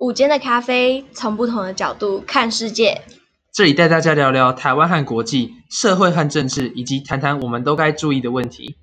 [0.00, 3.02] 午间的咖啡，从不同的角度看世界。
[3.52, 8.76] 这里带大家聊聊台湾和国际、社会和政治，以及谈谈我们都该注意的问题。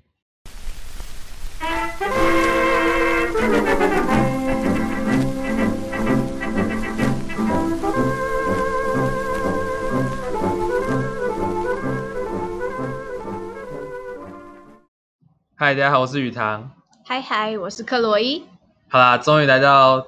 [15.56, 16.70] 嗨，大家好，我是宇堂。
[17.04, 18.44] 嗨嗨，我是克洛伊。
[18.88, 20.06] 好啦，终于来到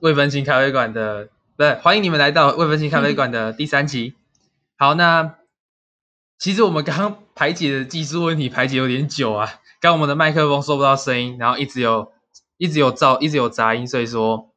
[0.00, 4.14] 未分心咖啡馆的，不对，欢迎你们来到未分心咖啡馆的第三集。
[4.78, 5.36] 好，那
[6.38, 9.46] 其实我们刚刚排解的技术问题排解有点久啊，
[9.80, 12.12] 刚刚我们的麦克风收不到声音，然后一直有
[12.56, 14.50] 一直有噪，一直有杂音，所以说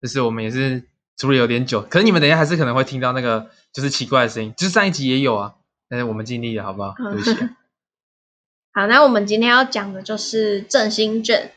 [0.00, 0.84] 就是我们也是
[1.18, 1.82] 处理有点久。
[1.82, 5.54] 可是你们等一下还是可能会听到那个就是奇怪的声音，就是上一集也有啊，
[5.90, 6.94] 但是我们尽力了，好不好？
[6.96, 7.56] 对不起啊。
[8.72, 11.52] 好，那我们今天要讲的就是振兴券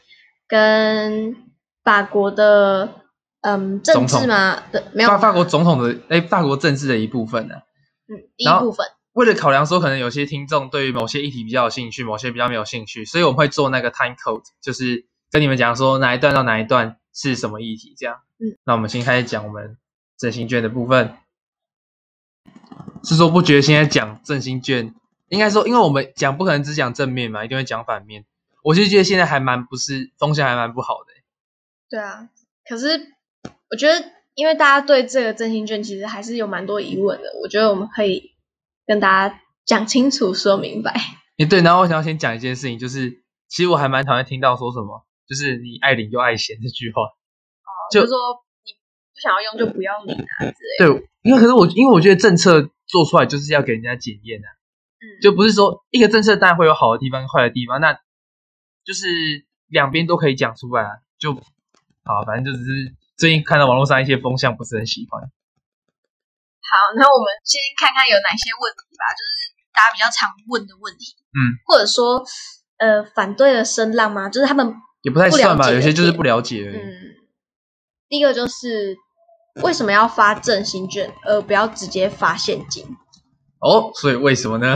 [0.47, 1.35] 跟
[1.83, 3.00] 法国的
[3.41, 7.61] 嗯政治吗，对，没有法法国总统的哎，法国政治的一部分呢、啊。
[8.07, 8.85] 嗯，一部分。
[9.13, 18.21] 为了考量说，可能有些听众对于某些议题比较有兴趣，某些比较没有兴趣，所以我们会做那个 time code，就是跟你们讲说哪一段到哪一段是什么议题这样。
[18.39, 19.77] 嗯，那我们先开始讲我们
[20.17, 21.15] 振兴券的部分。
[23.03, 24.93] 是说不觉得现在讲振兴券？
[25.27, 28.25] 应该说，因为我们讲不可能只讲正面嘛，一定会讲反面。
[28.63, 31.11] 我就觉得现在还蛮不是风向还蛮不好的。
[31.89, 32.29] 对啊，
[32.67, 33.11] 可是
[33.71, 34.05] 我觉得，
[34.35, 37.29] 因为大家对这个振兴券其实还是有蛮多疑问的。
[37.41, 38.31] 我觉得我们可以
[38.85, 40.93] 跟大家讲清楚、说明白。
[41.37, 43.09] 诶对，然后我想要先讲一件事情，就是
[43.47, 47.01] 其实我还蛮讨厌听到说什么，就是你爱领就爱嫌这句话。
[47.01, 48.17] 哦，就，就是说
[48.65, 50.93] 你不想要用就不要领啊之类的。
[50.93, 54.47] 对，因为可是我因为我觉得政策做出来就是要给人家检验啊。
[55.19, 57.93] 就不是说一个政策当然会有好的地方、坏的地方，那
[58.85, 59.07] 就是
[59.67, 60.89] 两边都可以讲出来啊。
[61.17, 61.33] 就
[62.03, 65.21] 好，反正就只是最近看到网络上一些风向，不是很喜欢。
[65.21, 65.29] 好，
[66.97, 71.13] 那我们先看看有哪些问题吧，就是大家比较常问的问题。
[71.29, 72.25] 嗯，或者说
[72.77, 74.27] 呃反对的声浪吗？
[74.27, 74.73] 就是他们
[75.03, 76.67] 也不太算吧，有些就是不了解。
[76.73, 76.81] 嗯，
[78.09, 78.97] 第一个就是
[79.61, 82.83] 为什么要发振兴券，而不要直接发现金？
[83.59, 84.75] 哦，所以为什么呢？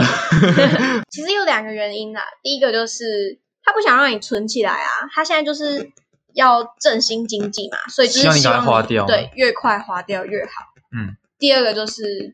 [1.09, 2.21] 其实有两个原因啦。
[2.43, 5.91] 第一个就是他不想让你存起来啊，他现在就是
[6.35, 8.63] 要振兴经济嘛，所以就是希望
[9.07, 10.51] 对，越快花掉越好。
[10.95, 11.17] 嗯。
[11.37, 12.33] 第二个就是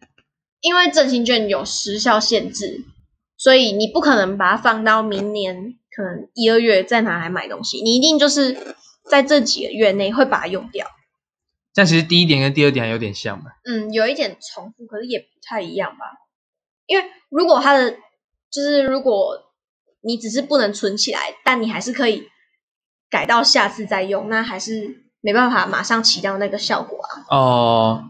[0.59, 2.85] 因为振兴券有时效限制，
[3.38, 8.75] 所以你不可能把它放到明年可能一二月再拿来买东西，你一定就是
[9.09, 10.88] 在这几个月内会把它用掉。
[11.73, 13.51] 但其实第一点跟第二点还有点像吧？
[13.66, 16.06] 嗯，有一点重复，可是也不太一样吧。
[16.85, 17.91] 因为如果它的
[18.51, 19.39] 就是如果
[20.01, 22.28] 你只是不能存起来，但你还是可以
[23.12, 27.12] 改到下次再用，那还是没办法马上起到那个效果啊。
[27.30, 28.04] 哦，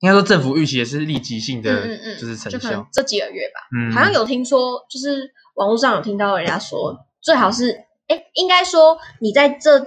[0.00, 3.60] 应该说政府预期也是立即性的，嗯嗯，就是成效，就可能这几个月吧。
[3.74, 7.70] 嗯，好像有听说，就是网络上有听到人家说，最好是
[8.08, 9.78] 哎，应该说你在这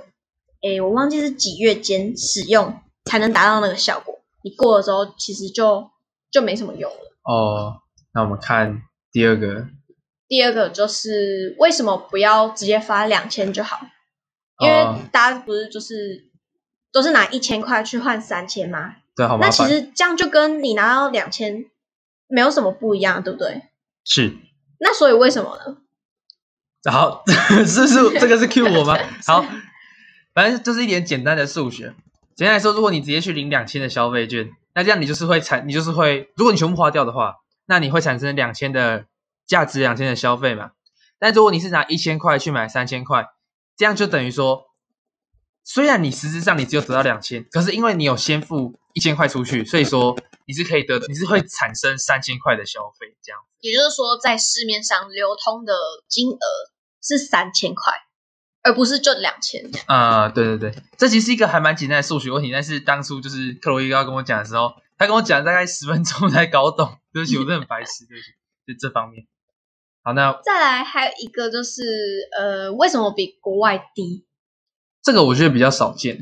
[0.62, 2.74] 哎，我忘记是几月间使用
[3.06, 4.20] 才能达到那个效果。
[4.44, 5.92] 你过了之后，其实就
[6.32, 6.98] 就没什么用了。
[7.24, 7.78] 哦。
[8.14, 9.68] 那我们看第二个，
[10.28, 13.80] 第二个就是为什么不要直接发两千就好？
[14.62, 16.30] 因为大家不是就是
[16.92, 18.96] 都是拿一千块去换三千吗？
[19.16, 19.46] 对，好麻。
[19.46, 21.66] 那其实这样就跟你拿到两千
[22.28, 23.64] 没有什么不一样，对不对？
[24.06, 24.38] 是。
[24.80, 25.78] 那所以为什么呢？
[26.92, 28.98] 好，这 是这个是 Q 我吗？
[29.28, 29.46] 好，
[30.34, 31.94] 反正就是一点简单的数学。
[32.36, 37.36] 简单来说，如果你直接去领两千的消费券，那这样你就是会产，你就是会，如果你全部花掉的话。
[37.68, 39.06] 那你会产生两千的
[39.48, 40.72] 价值，两千的消费嘛？
[41.20, 43.28] 但如果你是拿一千块去买三千块，
[43.82, 44.68] 这样就等于说，
[45.64, 50.16] 虽然你实质上你只有得到两千，可是因为你有先付一千块出去，所以说
[50.46, 53.42] 你是可以得，你是会产生三千块的消费，这样。
[53.60, 55.74] 也就是说，在市面上流通的
[56.08, 56.46] 金额
[57.02, 57.92] 是三千块，
[58.62, 59.68] 而不是就两千。
[59.88, 64.76] 啊、呃，对对对，这其实是一个还蛮简单的数学问题，但是当初就是克洛伊要跟我讲的时候。
[65.00, 68.32] 他跟我讲大概十分钟才搞懂，对不起，我真的很白痴，对不起，
[68.68, 69.26] 就这方面。
[70.04, 74.26] 好，那再来还有一个就是，呃，为什么比国外低？
[75.04, 76.18] 这个我觉得比较少见。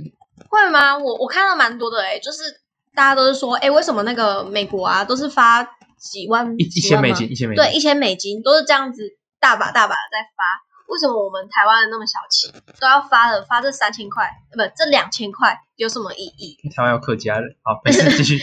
[0.49, 0.97] 会吗？
[0.97, 2.61] 我我看到蛮多的诶、欸、就是
[2.93, 5.63] 大家都是说，诶为什么那个美国啊，都是发
[5.97, 10.65] 几万一一千美金，一千美金，对，一千美金都是这样子，大把大把的在发。
[10.87, 16.57] 为什么我们台湾人那么小气，都要发了发这三千块，不，这两千块有什么意义？
[16.75, 18.39] 台湾有客家人，好，没事，继续。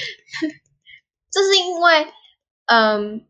[1.28, 2.06] 这是因为，
[2.66, 3.26] 嗯，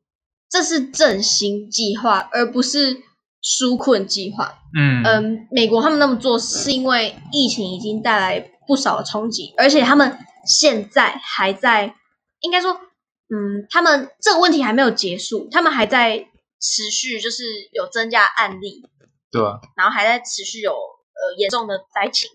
[0.56, 3.02] 这是振兴计划，而不是
[3.42, 4.58] 纾困计划。
[4.74, 11.94] 嗯嗯，美国他们那么做是因为疫情已经带来不少的冲击，而且他们现在还在，
[12.40, 16.26] 应该说，嗯，他们这个问题还没有结束，他们还在
[16.58, 18.82] 持续，就是有增加案例，
[19.30, 22.30] 对啊，然后还在持续有呃严重的灾情，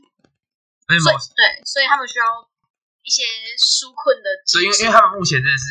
[0.88, 2.26] 所以对，所以他们需要
[3.02, 3.24] 一些
[3.58, 5.66] 纾困的，所以因为因为他们目前真的是，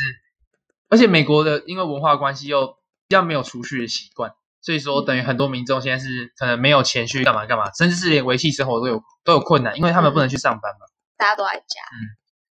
[0.91, 2.67] 而且美国的因为文化关系又
[3.09, 4.35] 比较没有储蓄的习惯。
[4.63, 10.85] 所以说，等于很多民众现在是可能没有钱去干嘛干嘛，甚至是连维系生活都有都有困难，因为他们不能去上班嘛。
[11.17, 11.81] 大家都在家。
[11.81, 11.97] 嗯。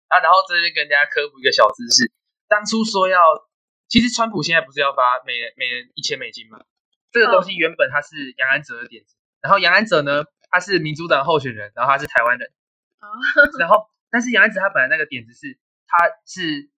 [0.07, 2.09] 啊，然后这边跟大家科普一个小知识：
[2.47, 3.19] 当初说要，
[3.89, 6.63] 其实川普现在不是要发每人每人一千美金嘛？
[7.11, 12.49] 这个东西原本他是杨安泽的点子，然后杨安泽呢，他是民主党候选人，然后他是台湾人。
[13.01, 13.11] 哦。
[13.59, 16.71] 然后，但是杨安泽他本来那个点子是，他是。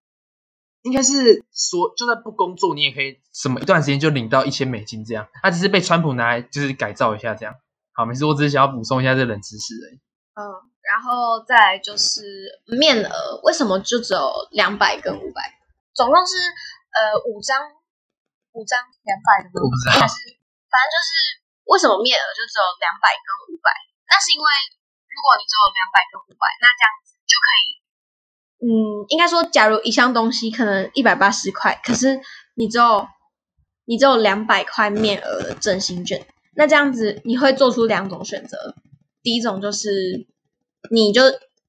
[0.82, 5.28] 应该是说，就算不工作，你也可以什么一段时间就领到一千美金这样。
[5.42, 7.54] 他只是被川普拿来就是改造一下这样。
[7.92, 10.00] 好，没事，我只是想要补充一下这冷知识而已。
[10.40, 10.40] 嗯，
[10.80, 12.24] 然后再来就是
[12.64, 15.60] 面额，为什么就只有两百跟五百？
[15.92, 16.32] 总共是
[16.96, 17.60] 呃五张，
[18.52, 19.60] 五张两百的吗？
[19.60, 20.00] 我不知道。
[20.00, 20.16] 还是
[20.70, 21.10] 反正就是
[21.68, 23.68] 为什么面额就只有两百跟五百？
[24.08, 24.46] 那是因为
[25.12, 27.84] 如果你只有两百跟五百，那这样子就可以。
[28.62, 32.20] 嗯，应该说，假如一项东西可能一百八十块，可是
[32.54, 33.06] 你只有
[33.86, 38.74] 你只有两百块面额的振兴券，那这样子你会做出两种选择。
[39.22, 40.26] 第一种就是
[40.90, 41.22] 你就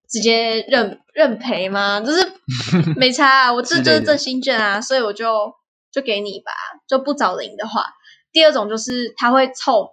[0.10, 2.02] 直接认认赔吗？
[2.02, 2.34] 就是
[2.98, 5.54] 没差啊，我这就是振兴券啊，所以我就
[5.92, 6.52] 就给你吧，
[6.88, 7.86] 就不找零的话。
[8.34, 9.92] 第二种就是他会凑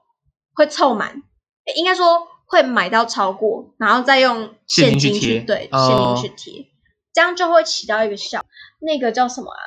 [0.55, 1.23] 会凑满，
[1.77, 6.67] 应该说会买到超过，然后再用现金去对现金去贴。
[7.19, 8.47] 这样就会起到一个效，
[8.79, 9.59] 那个叫什么啊？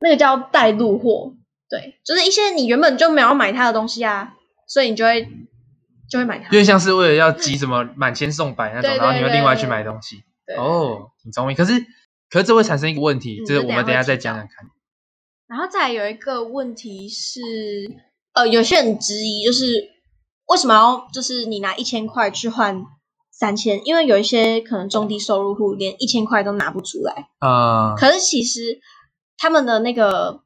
[0.00, 1.32] 那个叫带路货，
[1.70, 4.34] 对，就是一些你原本就没有买它的东西啊，
[4.66, 5.26] 所以你就会
[6.10, 6.50] 就会买它。
[6.50, 10.24] 因为像是为了要集什么满千送百那种，然后你会另外去买东西。
[10.58, 11.56] 哦，挺聪明。
[11.56, 11.80] 可是，
[12.28, 14.68] 可是这会产生一个问题，就是我们等一下再讲讲看。
[15.46, 17.40] 然后再来有一个问题是，
[18.34, 19.64] 呃，有些人质疑，就是
[20.48, 22.84] 为什么要就是你拿一千块去换？
[23.38, 27.94] 三千，因为有一些可能中低收入户连一千块都拿不出来啊。
[27.94, 28.80] Uh, 可是其实
[29.36, 30.40] 他们的那个，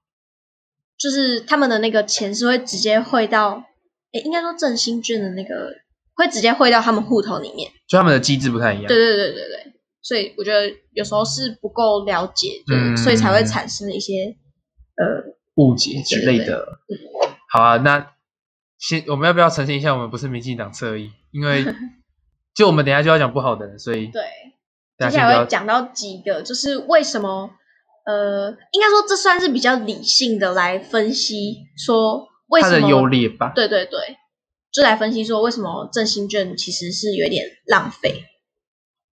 [0.99, 3.65] 就是他们的那个钱是会直接汇到，
[4.13, 5.73] 诶，应该说振兴券的那个
[6.15, 7.73] 会直接汇到他们户头里面。
[7.89, 8.87] 就他们的机制不太一样。
[8.89, 9.73] 对对对对对，
[10.03, 14.37] 所以我觉得有时候是不够了解，嗯，所以才会产生一些
[14.97, 16.45] 呃误解之类的。
[16.45, 18.13] 对对对，嗯，好啊，那
[18.79, 21.65] 先我们要不要澄清一下，我们不是民进党侧翼，因为。
[22.55, 24.23] 就我们等一下就要讲不好的人，所以对，
[24.99, 27.51] 接下来会讲到几个，就是为什么
[28.05, 33.53] 呃，应该说这算是比较理性的来分析，说为什么优劣吧？
[33.55, 34.17] 对对对，
[34.71, 38.25] 就来分析说为什么振兴券其实是有点浪费。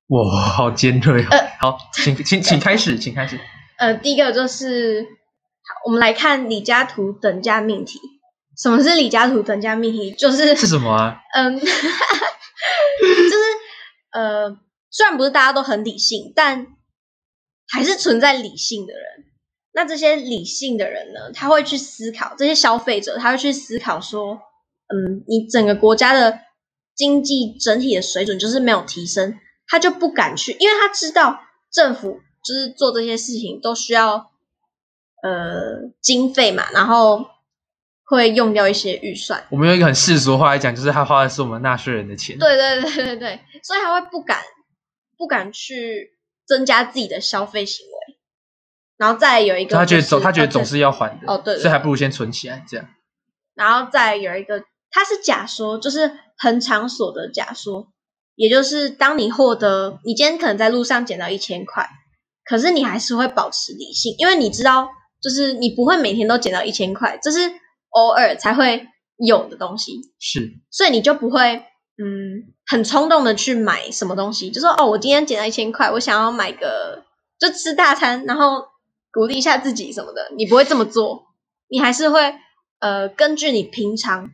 [0.08, 1.28] 哇，好尖锐哦！
[1.30, 3.38] 呃、好，请请请开始，请开始。
[3.78, 7.98] 呃，第一个就是，好，我们来看李嘉图等价命题。
[8.60, 10.10] 什么是李嘉图等价命题？
[10.10, 11.20] 就是是什么啊？
[11.34, 11.58] 嗯。
[13.00, 13.44] 就是
[14.12, 14.58] 呃，
[14.90, 16.66] 虽然不是大家都很理性，但
[17.68, 19.02] 还是存在理性的人。
[19.72, 24.34] 那这些理性的人呢，他会去思考，这些消费者他会去思考说，
[24.88, 26.40] 嗯，你整个国家的
[26.94, 31.40] 经济整体的水准就是没有提升，他就不敢去，因为他知道
[31.70, 34.30] 政府就是做这些事情都需要
[35.22, 37.26] 呃经费嘛，然后。
[38.10, 39.46] 会用掉一些预算。
[39.50, 42.36] 我们用一个很世俗的话来讲，就是他花的是我们纳税人的钱。
[42.36, 44.40] 对对对对对，所以他会不敢
[45.16, 48.18] 不敢去增加自己的消费行为，
[48.96, 52.88] 然后再有一个、就是，他觉得总他觉得总是要还的哦，对，所以还不如先存起来这样。
[53.54, 57.86] 然后再有一个，他是假说，就是恒常所得假说，
[58.34, 61.88] 也就是当你获得，你今天可能在路上捡到一千块，
[62.44, 64.88] 可是你还是会保持理性，因为你知道，
[65.22, 67.59] 就是你不会每天都捡到一千块，这是。
[67.90, 70.00] 偶尔才会有的东西。
[70.18, 71.64] 是，所以你就不会
[71.98, 77.04] 嗯很冲动的去买什么东西，就说哦，我今天捡到一千块，我想要买个
[77.38, 78.68] 就吃大餐，然后
[79.12, 81.26] 鼓励一下自己什么的，你不会这么做，
[81.68, 82.34] 你还是会
[82.78, 84.30] 呃根据你平常，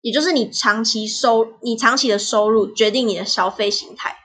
[0.00, 4.16] 也就是你长期收你长期的收入决定你的消费形态，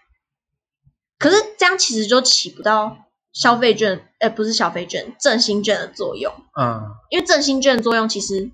[1.20, 2.98] 可是这样其实就起不到
[3.34, 8.50] 消费券，呃不是消费券，振兴券的作用，嗯，因为振兴券的作用其实。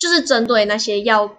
[0.00, 1.36] 就是针对那些要，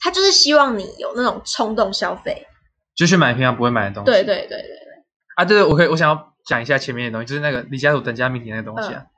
[0.00, 2.46] 他就是希望你有那种冲动消费，
[2.94, 4.10] 就去买平常不会买的东西。
[4.10, 5.04] 对对对对对。
[5.36, 9.10] 啊，对对，我可以，我想要讲一下前面的东西，就是那个李嘉图等价命题那个东西啊，嗯、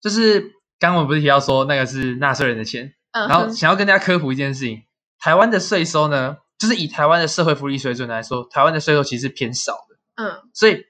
[0.00, 0.40] 就是
[0.78, 4.82] 刚刚我们不是提到说那个是纳税人的钱，嗯、然后想要跟大家科普一件事情，
[5.18, 10.84] 台湾的税收呢，就是以台湾的社会福利水准来说，台湾的税收其实偏少的，嗯，所以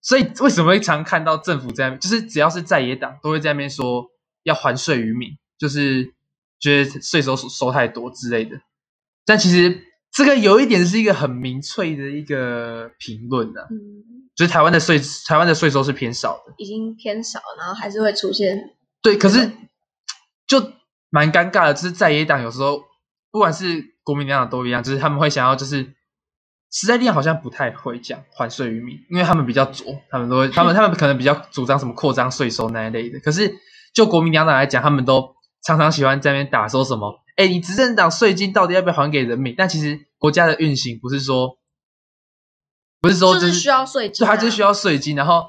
[0.00, 4.06] 所以为什么会常看到政府在，就是只要是在野党都会在那边说
[4.42, 6.14] 要还税于民，就是
[6.60, 8.60] 觉得税收收太多之类的。
[9.24, 18.58] 但其实这个有一点是一个很民粹的一个评论的，嗯，就是台湾的税，台湾的税收是偏少的，已经偏少，然后还是会出现。
[19.02, 19.50] 对，可是
[20.46, 20.72] 就
[21.10, 22.82] 蛮尴尬的，就是在野党有时候
[23.30, 25.94] 不管是国民党都一样，就是他们会想要就是。
[26.70, 33.18] 时代力量好像不太会讲还税于民，因为他们比较左，他们都会，他们他们可能比较主张什么扩张税收那一类的。
[33.20, 33.58] 可是
[33.94, 39.54] 就国民两党来讲，他们都常常喜欢在那边打说什么，哎，你执政党税金到底要不要还给人民？
[39.56, 41.58] 但其实国家的运行不是说，
[43.00, 45.16] 不是说就是需要税金，对，它就是需要税金。
[45.16, 45.44] 然后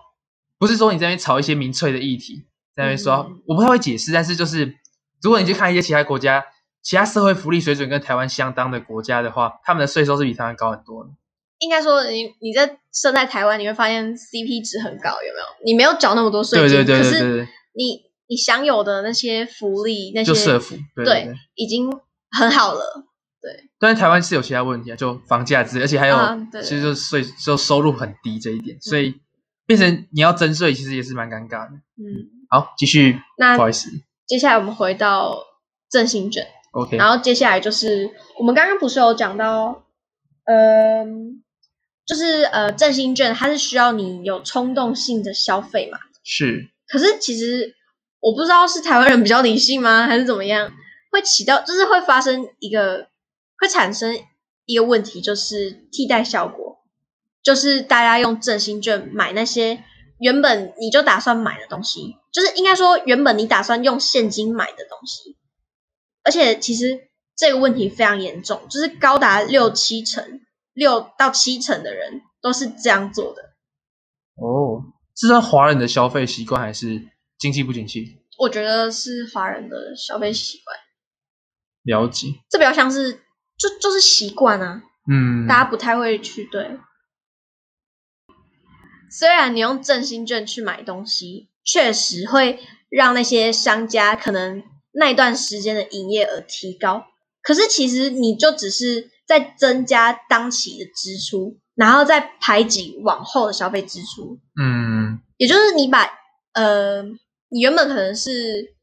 [0.58, 4.12] 不是说你在那边炒一些民粹的议题，在那边说，嗯、我不太会解释。
[4.12, 4.75] 但是就是
[5.22, 6.46] 如果你去看一些其他国家。
[6.82, 11.10] 其他社会福利水准跟台湾相当的国家的话，他们的税收是比台湾高很多的。
[11.58, 15.66] 应该说你，你你在生在台湾，你会发现 CP 值很高，有没有？
[15.66, 21.89] 你没有缴那么多税金，对对对对对，可是你你享有的那些福利，那些就社福，对，对，对，对，已经
[22.29, 23.05] 很好了。
[23.41, 26.15] 对，但是台湾是有其他问题啊，就房价之类，而且还有，
[26.62, 29.15] 其实就税就收入很低这一点，所以
[29.65, 31.75] 变成你要征税，其实也是蛮尴尬的。
[31.98, 33.19] 嗯，好，继续。
[33.38, 33.89] 那不好意思，
[34.27, 35.38] 接下来我们回到
[35.89, 36.45] 振兴券。
[36.71, 39.86] OK，然后接下来就是我们刚刚不是有讲到，
[40.45, 41.03] 呃，
[42.05, 45.98] 就是呃振兴券它是需要你有冲动性的消费嘛？
[46.24, 46.69] 是。
[46.88, 47.74] 可是其实
[48.19, 50.71] 我不知道是台湾人比较理性吗，还是怎么样，
[51.11, 53.07] 会起到就是会发生一个
[53.57, 54.17] 会产生
[54.65, 56.79] 一个问题，就是替代效果，
[57.41, 59.83] 就是大家用振兴券买那些
[60.19, 65.38] 原本你就打算买的东西，就是应该说原本你打算用现金买的东西。
[66.23, 70.41] 而且其实这个问题非常严重，就是高达六七成、
[70.73, 73.43] 六到七成的人都是这样做的。
[74.35, 74.83] 哦，
[75.15, 77.01] 是说华人的消费习惯还是
[77.39, 78.19] 经济不景气？
[78.38, 80.77] 我觉得是华人的消费习惯。
[81.84, 82.27] 了解。
[82.50, 83.13] 这比较像是
[83.58, 86.77] 就就是习惯啊，嗯，大家不太会去对。
[89.10, 94.62] 虽然你用振兴券去买东西，确实会让那些商家可能。
[94.91, 97.05] 那一段时间的营业额提高，
[97.43, 104.39] 可是其实你就只是在增加当期的支出，然后再排挤往后的消费支出。
[104.60, 106.10] 嗯，也就是你把
[106.53, 107.03] 呃，
[107.50, 108.75] 你原本可能是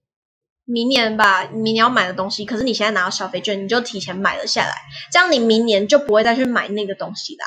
[0.64, 4.75] 明年吧，明年要买的东西，可是你现在拿到消费券，你就提前买了下来，
[5.11, 7.46] 这样你明年就不会再去买那个东西啦。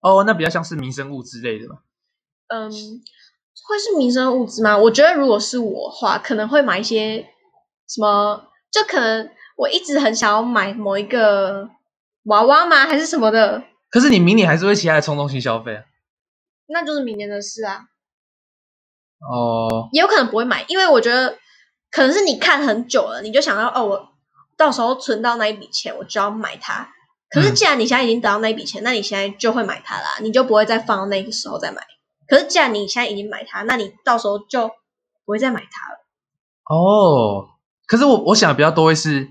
[0.00, 1.76] 哦，那比较像是民生物之类的吧？
[2.48, 4.76] 嗯，会是民生物资吗？
[4.78, 7.26] 我觉得如果是我的话，可能会买一些。
[7.88, 8.50] 什么？
[8.70, 11.70] 就可能我一直很想要买某一个
[12.24, 12.84] 娃娃吗？
[12.84, 13.64] 还是什么的？
[13.88, 15.84] 可是你明年还是会其他的冲动性消费啊？
[16.66, 17.86] 那就是明年的事啊。
[19.20, 19.88] 哦。
[19.92, 21.38] 也有可能不会买，因为我觉得
[21.90, 24.08] 可能是你看很久了，你就想到哦，我
[24.56, 26.88] 到时候存到那一笔钱，我就要买它。
[27.30, 31.82] 可是既然你现在已经得到那一笔钱，嗯，那你现在就会买它啦，你就不会再放到那个时候再买。
[32.26, 34.68] 可是既然你现在已经买它，那你到时候就
[35.24, 35.98] 不会再买它了。
[36.64, 37.48] 哦。
[37.86, 39.28] 可是我我想的比较多会是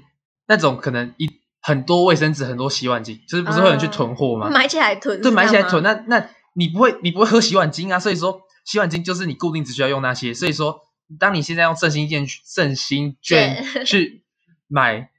[0.47, 1.29] 那种可能一
[1.61, 4.47] 很多卫生纸、很多洗碗巾，就是不是会有人去囤货吗？
[4.49, 5.83] 嗯、买起来囤，对，买起来囤。
[5.83, 7.99] 那那你不会你不会喝洗碗巾啊？
[7.99, 10.33] 所以说洗碗巾就是你固定只需要用那些。
[10.33, 10.81] 所以说，
[11.17, 14.23] 当你现在用振兴券振兴券去
[14.67, 15.09] 买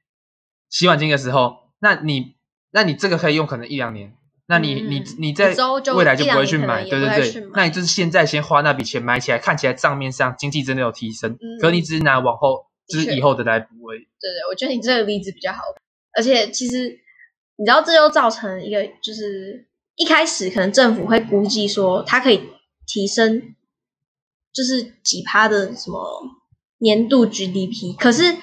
[0.69, 2.37] 洗碗巾的时候，那你
[2.71, 4.15] 那你这个可以用可能一两年。
[4.47, 5.55] 那你、嗯、你你在
[5.95, 7.49] 未来就不会去买，对对对。
[7.55, 11.33] 那你就是现在先花那笔钱买起来，看起来账面上经济真的有提升。
[11.33, 12.69] 嗯、可是你只是拿往后。
[12.91, 13.99] 就是以后的来补而已。
[13.99, 15.59] 对对，我觉得你这个例子比较好。
[16.17, 16.99] 而且其实
[17.57, 22.49] 你知道，这又造成一个，就是一开始可能政府会估计说它可以
[22.89, 23.55] 提升，
[24.53, 26.25] 就是几趴的什么
[26.79, 28.35] 年度 GDP，可是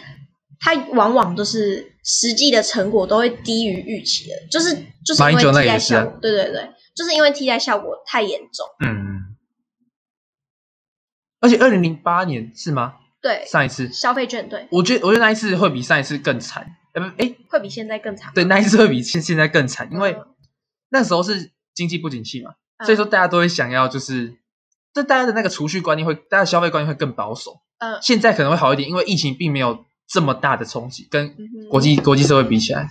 [0.59, 4.73] 它往往都是实际的成果都会低于预期的，就是
[5.03, 6.19] 就是因为替代效果。
[6.21, 8.65] 对对对，就是因为替代效果太严重。
[8.85, 9.35] 嗯。
[11.41, 12.95] 而且二零零八年是吗？
[13.21, 18.31] 对，上一次消费券，对，我觉得我觉得那一次会比上一次更惨，呃不，哎，会比现在更惨。
[18.33, 20.15] 对，那一次会比现现在更惨，因为
[20.89, 24.37] 那时候是经济不景气嘛，嗯、所以说大家都会想要，就是
[24.93, 27.61] 这大家的那个储蓄观念会，大家消费观念会更保守。
[27.77, 31.35] 嗯，现在可能会好一点，因为疫情并没有这么大的冲击，跟
[31.69, 32.89] 国际、嗯、国际社会比起来，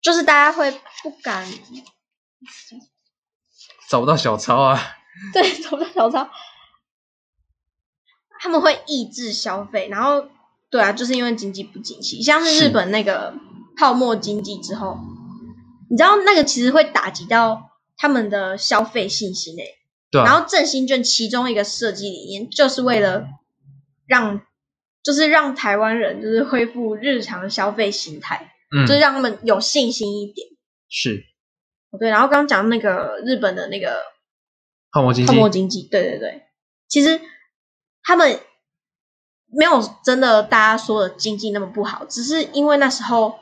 [0.00, 0.70] 就是大家会
[1.02, 1.46] 不敢
[3.88, 4.78] 找不到小抄啊，
[5.32, 6.28] 对，找不到小抄。
[8.40, 10.26] 他们会抑制消费，然后
[10.68, 13.34] 对啊，就是因为经济不景气，像是日本那个
[13.78, 14.98] 泡沫经济之后，
[15.88, 17.70] 你知道那个其实会打击到
[18.02, 19.76] 他们的消费信心诶。
[20.10, 20.24] 对啊。
[20.24, 23.28] 然后振兴券其中一个设计理念就是为了
[24.06, 24.42] 让，
[25.04, 30.48] 就是让台湾人就是恢复日常消费形态，嗯，就是让他们有信心一点。
[30.88, 31.22] 是。
[32.00, 34.02] 对，然后刚刚讲那个日本的那个
[34.90, 36.42] 泡沫经济，泡沫经济，对对对，
[36.88, 37.20] 其实
[38.02, 38.40] 他们
[39.46, 43.38] 没有真的大家说的经济那么不好，只是因为那时候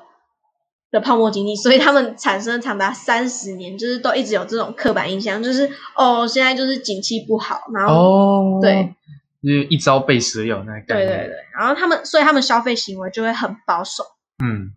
[0.91, 8.95] 的泡沫经济，所以他们产生长达三十年，就是都一直有这种刻板印象，就是哦，现在就是景气不好，然后、哦、对，
[9.43, 14.05] 就是一朝被蛇咬那对对对，然后他们，所以他们消费行为就会很保守，
[14.43, 14.75] 嗯。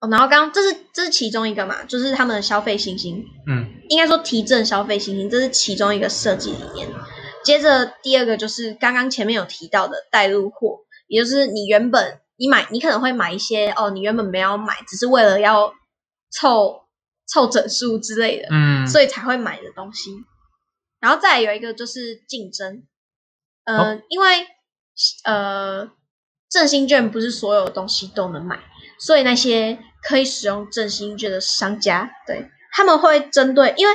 [0.00, 6.88] 哦，然后刚刚这是这是其中一个嘛，就是他们的消费信心，嗯，应该说提振消费信心，这是其中一个设计理念。
[7.44, 15.72] 接着第二个就是刚刚前面有提到的带入货，也就是你原本你买，你可能会买一些哦，你原本没有买，只是为了要
[16.32, 16.82] 凑
[17.26, 20.10] 凑整数之类的，嗯，所以才会买的东西。
[20.98, 22.82] 然后再有一个就是竞争，
[23.64, 24.46] 呃，哦、因为
[25.24, 25.90] 呃，
[26.50, 28.58] 振兴券不是所有东西都能买，
[28.98, 29.78] 所以那些。
[30.02, 33.94] 可以使用振兴券的商家，对，他们会针对，因为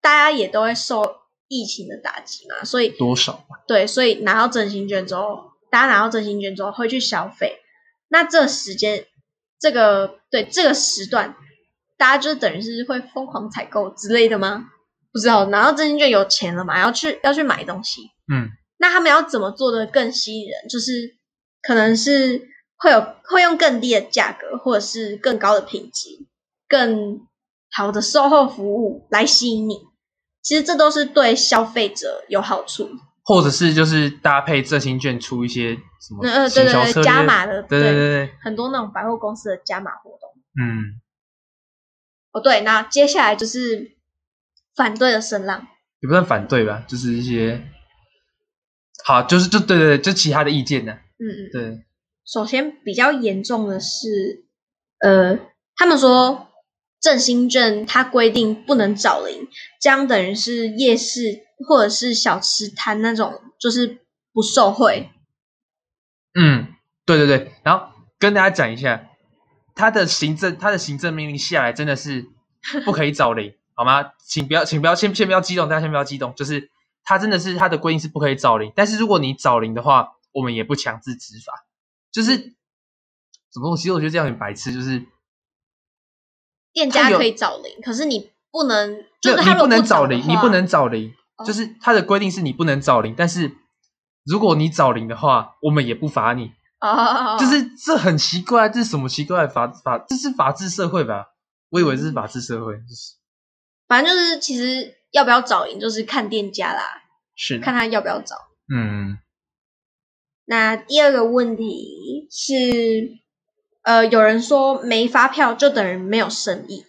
[0.00, 3.46] 大家也都会受疫情的打击嘛，所以多少？
[3.68, 7.58] 对，所以拿到振兴券之后，大家拿到振兴券之后会去消费。
[8.06, 9.06] 那这时间，
[9.58, 11.34] 这个对这个时段，
[11.98, 14.66] 大家就等于是会疯狂采购之类的吗？
[15.12, 18.02] 不知道，拿到振兴券有钱了嘛，要去要去买东西。
[18.32, 20.68] 嗯，那他们要怎么做的更吸引人？
[20.68, 21.16] 就是
[21.60, 22.54] 可能是。
[22.76, 23.00] 会有
[23.30, 26.26] 会用更低的价格，或者是更高的品质、
[26.68, 27.20] 更
[27.70, 29.80] 好的售后服务来吸引你。
[30.42, 32.90] 其实这都是对消费者有好处，
[33.24, 40.30] 或者是就是搭配振兴券出一些什么嗯嗯对对对加码的对对对对很多那种百货公司的加码活动。
[40.60, 41.00] 嗯，
[42.32, 43.96] 哦对，那接下来就是
[44.76, 45.66] 反对的声浪，
[46.00, 47.66] 也不算反对吧，就是一些
[49.04, 50.92] 好，就是就对对对，就其他的意见呢。
[50.92, 51.84] 嗯嗯，对。
[52.26, 54.44] 首先比较严重的是，
[55.00, 55.38] 呃，
[55.76, 56.48] 他们说
[57.00, 59.46] 振兴券它规定不能找零，
[59.80, 65.10] 这样等于是夜市或者是小吃摊那种就是不受贿。
[66.34, 67.86] 嗯，对对对，然后
[68.18, 69.08] 跟大家讲一下，
[69.74, 72.26] 他的行政他的行政命令下来真的是
[72.84, 74.12] 不可以找零，好吗？
[74.26, 76.70] 请不要请不要先先不要激动，大家先不要激动，就是
[77.04, 81.66] 他真的是他的规定是不可以找零，但是如果你找零的话，我们也不强制执法。
[82.10, 82.36] 就是
[83.52, 83.76] 怎么？
[83.76, 84.72] 其实我觉得这样很白痴。
[84.72, 85.04] 就是
[86.72, 91.14] 店家可以找零，可是你不能，就是你不能找零，你不能找零。
[91.46, 93.52] 就是他的规定是你不能找零，但是
[94.24, 96.52] 如果你找零的话，我们也不罚你。
[96.78, 99.98] 啊，就是这很奇怪，这是什么奇怪的法法？
[100.06, 101.28] 这是法治社会吧？
[101.70, 103.14] 我以为这是法治社会，就是
[103.88, 106.82] 反正就是其实要不要找零，就是看店家啦，
[107.34, 108.36] 是看他要不要找。
[108.68, 109.18] 嗯。
[110.44, 113.16] 那第二个问题是，
[113.82, 116.84] 呃，有人说没发票就等于没有生意，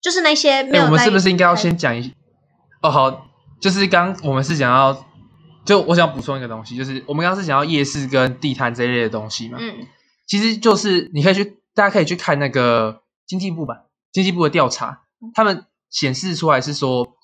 [0.00, 0.86] 就是那些没有、欸。
[0.86, 2.14] 我们是不是应该要先讲一？
[2.80, 3.26] 哦，好，
[3.62, 5.06] 就是刚我们是讲要，
[5.64, 9.56] 就我想补充一个东西，就是我们刚刚是讲到夜市跟地摊这一类的东西嘛。
[9.58, 9.86] 嗯。
[10.26, 17.16] 其实就是你可以去，大家可以去看那个经济部吧，经济部的调查，他们显示出来是说。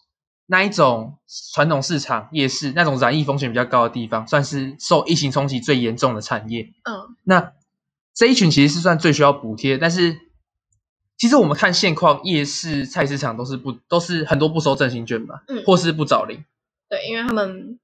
[0.50, 1.18] 那一种
[1.52, 6.62] 传统市场夜市，那种染疫风险比较高的地方，算是受疫情冲击最严重的产业。
[6.84, 7.52] 嗯，那
[8.14, 10.18] 这一群其实是算最需要补贴，但是
[11.18, 16.44] 其实我们看现况，夜市菜市场都是不都是很多不收振兴券吧，嗯，或是不找零。
[16.88, 17.78] 对，因为他们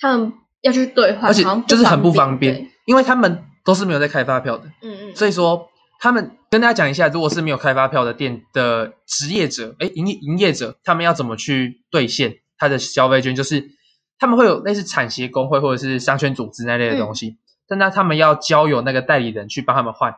[0.00, 0.32] 他们
[0.62, 4.64] 要去兑换，而且就是很不方便，因为他们都是没有在开发票的。
[4.82, 5.68] 嗯嗯，所以说。
[6.00, 13.34] 他们跟大家讲一下，如果是没有开发票的店的职业者，哎，营营业者，他们要怎么去兑现他的消费券？
[13.34, 13.70] 就是
[14.18, 20.14] 他们会有类似产协工会或者是商圈组织那类的东西，嗯、但那他们要交由那个代理人去帮他们换。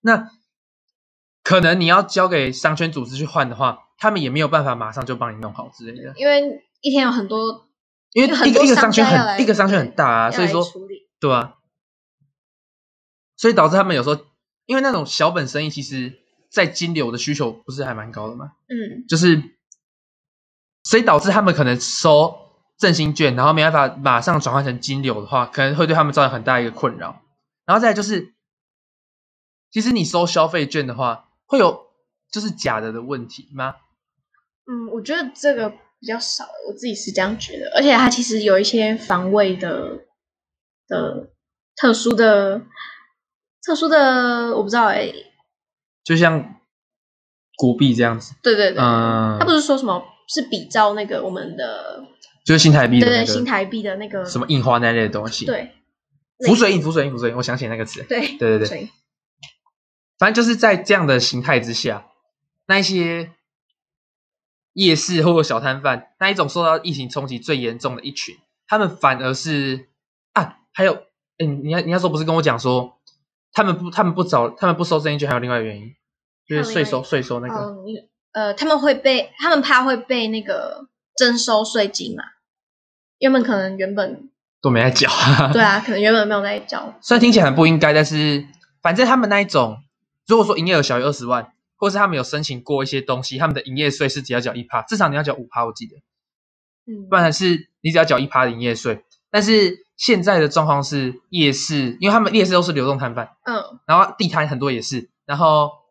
[0.00, 0.30] 那
[1.42, 7.68] 可能你要交给商圈组织去换的话，他们也没有办法马上就帮你弄好之类的，因为一天有很多，
[8.12, 10.64] 因为一个一个商圈很一个商圈很大啊，所以说
[11.20, 11.54] 对啊，
[13.36, 14.20] 所以导致他们有时候。
[14.64, 18.52] 因为那种小本生意，其实在金流的需求不是还蛮高的吗？
[18.68, 19.42] 嗯，就是，
[20.84, 22.32] 所以导致他们可能收
[22.78, 27.22] 振兴券，然后没办法马上转换成金流的话，可能会对他们造成很大一个困扰。
[27.66, 28.34] 然后再来就是，
[29.72, 31.86] 其实你收消费券的话，会有
[32.32, 33.74] 就是假的的问题吗？
[34.66, 37.70] 嗯，我觉得这个比较少，我自己是这样觉得。
[37.76, 40.06] 而且它其实有一些防卫的
[40.88, 41.30] 的
[41.76, 42.62] 特殊的。
[43.64, 45.14] 特殊的我不知道哎、欸，
[46.02, 46.56] 就像
[47.56, 48.34] 古币这样子。
[48.42, 52.04] 对对对，嗯，他不是说什么是比照那个我们的，
[52.44, 55.70] 就是新台币的、那个，对对，新台币的那个什么印花那类的东西，对，
[56.44, 58.90] 浮水印，浮水印，浮水印，我想起那个词，对，对对对，
[60.22, 62.06] 反正就是在这样的形态之下，
[62.66, 63.32] 那一些
[64.72, 69.88] 夜市或者小摊贩，那一种受到疫情冲击最严重的一群，他们反而是
[70.32, 70.92] 啊，还有，
[71.38, 73.00] 哎，你要你要说不是跟我讲说，
[73.52, 75.92] 他们不他们不找他们不收这一句，还有另外一个原因，
[76.46, 77.54] 就是税收税收那个。
[77.56, 77.84] 哦
[78.30, 82.22] 呃，他们会被他们怕会被那个征收税金嘛？
[83.18, 84.30] 原本可能原本
[84.60, 85.10] 都没在缴，
[85.52, 86.94] 对啊，可能原本没有在缴。
[87.00, 88.46] 虽然听起来很不应该，但是
[88.80, 89.82] 反正他们那一种，
[90.32, 95.96] 如果说营业额小于二十万，或是他们有申请过一些东西，他们的营业税是只要缴一趴，至少你要缴五趴，我记得。
[96.86, 99.04] 嗯，不然是你只要缴一趴的营业税。
[99.30, 105.82] 但是现在的状况是夜市，因为他们夜市都是流动摊贩，嗯，然后地摊很多也是，然后。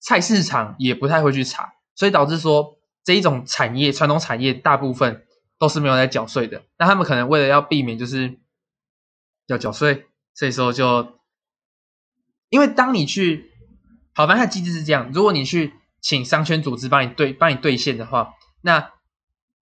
[0.00, 5.26] 菜市场也不太会去查，所以导致说这一种产业，传统产业大部分
[5.58, 6.62] 都是没有在缴税的。
[6.78, 8.38] 那他们可能为了要避免就是
[9.48, 11.18] 要缴税，所以说就
[12.48, 13.50] 因为当你去，
[14.18, 18.90] 好，反正它的机制是这样：如果你去请商圈组织帮你兑帮你兑现的话，那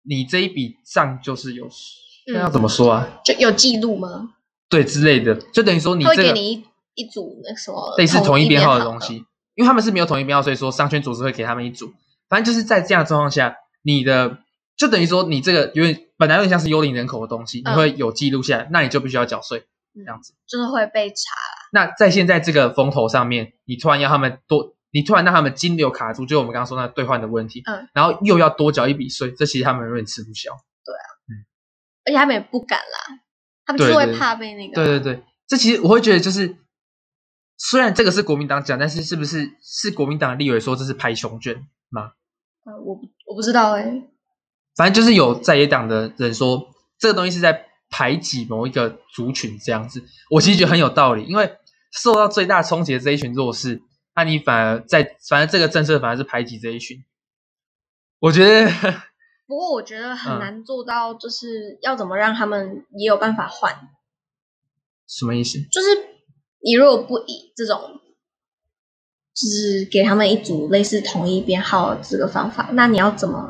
[0.02, 1.68] 你这一笔账就是有，
[2.26, 3.20] 那、嗯、要怎么说啊？
[3.24, 4.34] 就有记录吗？
[4.68, 6.64] 对，之类的，就等于说你这个会给你一
[6.96, 9.24] 一组那什么类似统一编号的东西。
[9.54, 11.92] 因为他们是没有统一编号，所以说商圈组织会给他们一组。
[12.28, 14.38] 反正就是在这样的状况下，你的
[14.76, 21.14] 就等于说你这个有点本来有点像是幽灵人口的东西，你会有记录下来，那你就必须要缴税，这样子就是会被查。
[21.72, 30.50] 那在现在这个风头上面，你突然要他们多，你突然让他们金流卡住，就我们刚刚说那兑换的问题，嗯，然后又要多缴一笔税，这其实他们永远吃不消。
[30.84, 31.32] 对啊，嗯，
[32.06, 33.20] 而且他们也不敢啦，
[33.64, 34.74] 他们就是会怕被那个。
[34.74, 36.56] 对对对，这其实我会觉得就是。
[37.62, 42.12] 虽然这个是国民党讲，但是是不是是国民党的立委说这是拍熊卷吗？
[42.64, 44.02] 呃，我不我不知道哎、欸。
[44.74, 51.52] 反正就是有在野党的人说这个东西是在排挤某一个族群这样子，我其实觉得很有道理，因为
[51.90, 53.82] 受到最大冲击的这一群弱势，
[54.14, 57.04] 那你反而在反正这个政策反而是排挤这一群。
[58.18, 58.70] 我觉得，
[59.46, 63.72] 不过我觉得很难做到，就是要怎么让他们也有办法换？
[63.72, 63.88] 嗯、
[65.06, 65.58] 什么意思？
[65.70, 65.88] 就是。
[66.62, 67.80] 你如果不以这种，
[69.32, 73.48] 就是给他们一组类似统一编号的这个方法，那你要怎么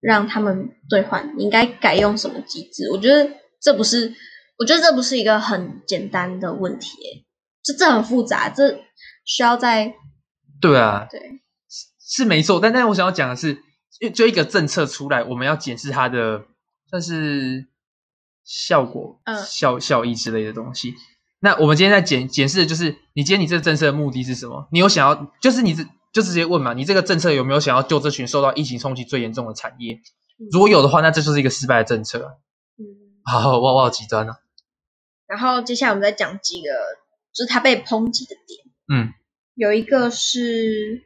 [0.00, 1.34] 让他们兑换？
[1.36, 2.90] 你应该改用什么机制？
[2.90, 4.14] 我觉得这不是，
[4.56, 7.23] 我觉得这不是一个很简单的问题，
[7.64, 8.78] 这这很复杂，这
[9.24, 9.94] 需要在
[10.60, 11.20] 对啊，对，
[11.68, 12.60] 是，是没错。
[12.60, 13.62] 但但是我想要讲的是，
[14.14, 16.44] 就一个政策出来，我们要检视它的
[16.90, 17.66] 算是
[18.44, 20.94] 效果、嗯、效效益之类的东西。
[21.40, 24.68] 那我们今天在检检视的就是，你今天你这个政策的目的是什么？
[24.70, 30.00] 你有想要，就是你这就直接问嘛，你这个政策有没有想要救这群受到疫情冲击最严重的产业？
[30.52, 32.38] 如果有的话，那这就是一个失败的政策。
[32.78, 32.84] 嗯，
[33.24, 34.38] 好，哇哇极端啊。
[35.26, 36.68] 然后接下来我们再讲几个，
[37.34, 38.64] 就是他被抨击的点。
[38.92, 39.12] 嗯，
[39.54, 41.02] 有一个是，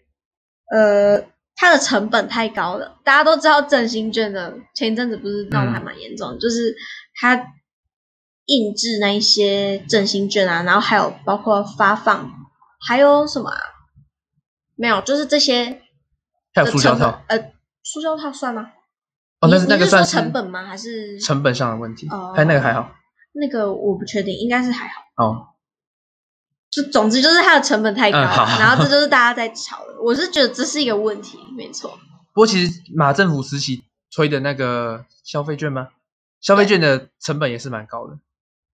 [0.70, 1.24] 呃，
[1.56, 2.98] 它的成本太高了。
[3.04, 6.76] 大家都知道振兴券的前一阵子不是闹得还蛮严重，嗯、就是
[7.20, 7.54] 它。
[8.50, 12.32] 印制那一些振兴券啊，然后还有包括发放，
[12.80, 13.60] 还有什么啊？
[14.74, 15.82] 没有，就是这些。
[16.54, 17.22] 还有塑胶套。
[17.28, 18.72] 呃，塑胶套算吗？
[19.40, 20.64] 哦，那是那个算是成本吗？
[20.64, 22.08] 还是成本上的问题？
[22.08, 22.90] 哦，还那个还好。
[23.34, 25.02] 那个我不确定，应该是还好。
[25.22, 25.47] 哦。
[26.70, 30.00] 就总之就是它的成本太高，嗯、好 然后这就是大家在吵的。
[30.02, 31.98] 我是觉得这是一个问题，没错。
[32.34, 35.88] 不过其实马政府时期吹的那个消费券吗？
[36.40, 38.18] 消费券的成本也是蛮高的。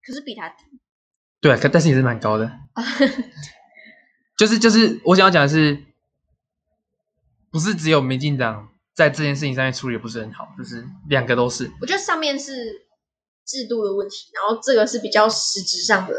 [0.06, 0.66] 可是比它低，
[1.40, 2.52] 对，可但是也是蛮高的，
[4.38, 5.82] 就是就是我想要讲的是，
[7.52, 11.72] 不是只有民进党在这件事情上面处理的不是很好，就是两个都是。
[11.80, 12.52] 我觉得上面是
[13.46, 16.14] 制度的问题，然后这个是比较实质上的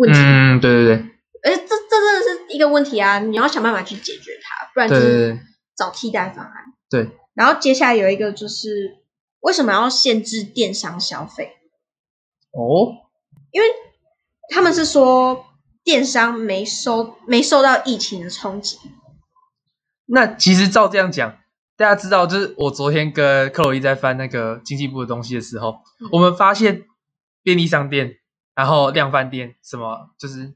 [0.00, 0.18] 问题。
[0.18, 1.06] 嗯，对对对。
[1.42, 3.18] 而这这真的是一个问题啊！
[3.18, 5.38] 你要想办法去解决它，不然就是
[5.76, 6.52] 找替代方案。
[6.90, 7.08] 对。
[7.34, 8.98] 然后接下来有一个就是
[9.40, 11.56] 为什么要限制电商消费？
[12.52, 12.92] 哦，
[13.52, 13.68] 因为
[14.50, 15.46] 他们是说
[15.84, 18.78] 电商没收没受到疫情的冲击。
[20.06, 21.38] 那其实照这样讲，
[21.76, 26.82] 大家知道，就是我昨天跟克洛伊在翻那个经济部的东西的时候，嗯、我们发现
[27.42, 28.16] 便利商店、
[28.54, 30.54] 然后量贩店什么，就是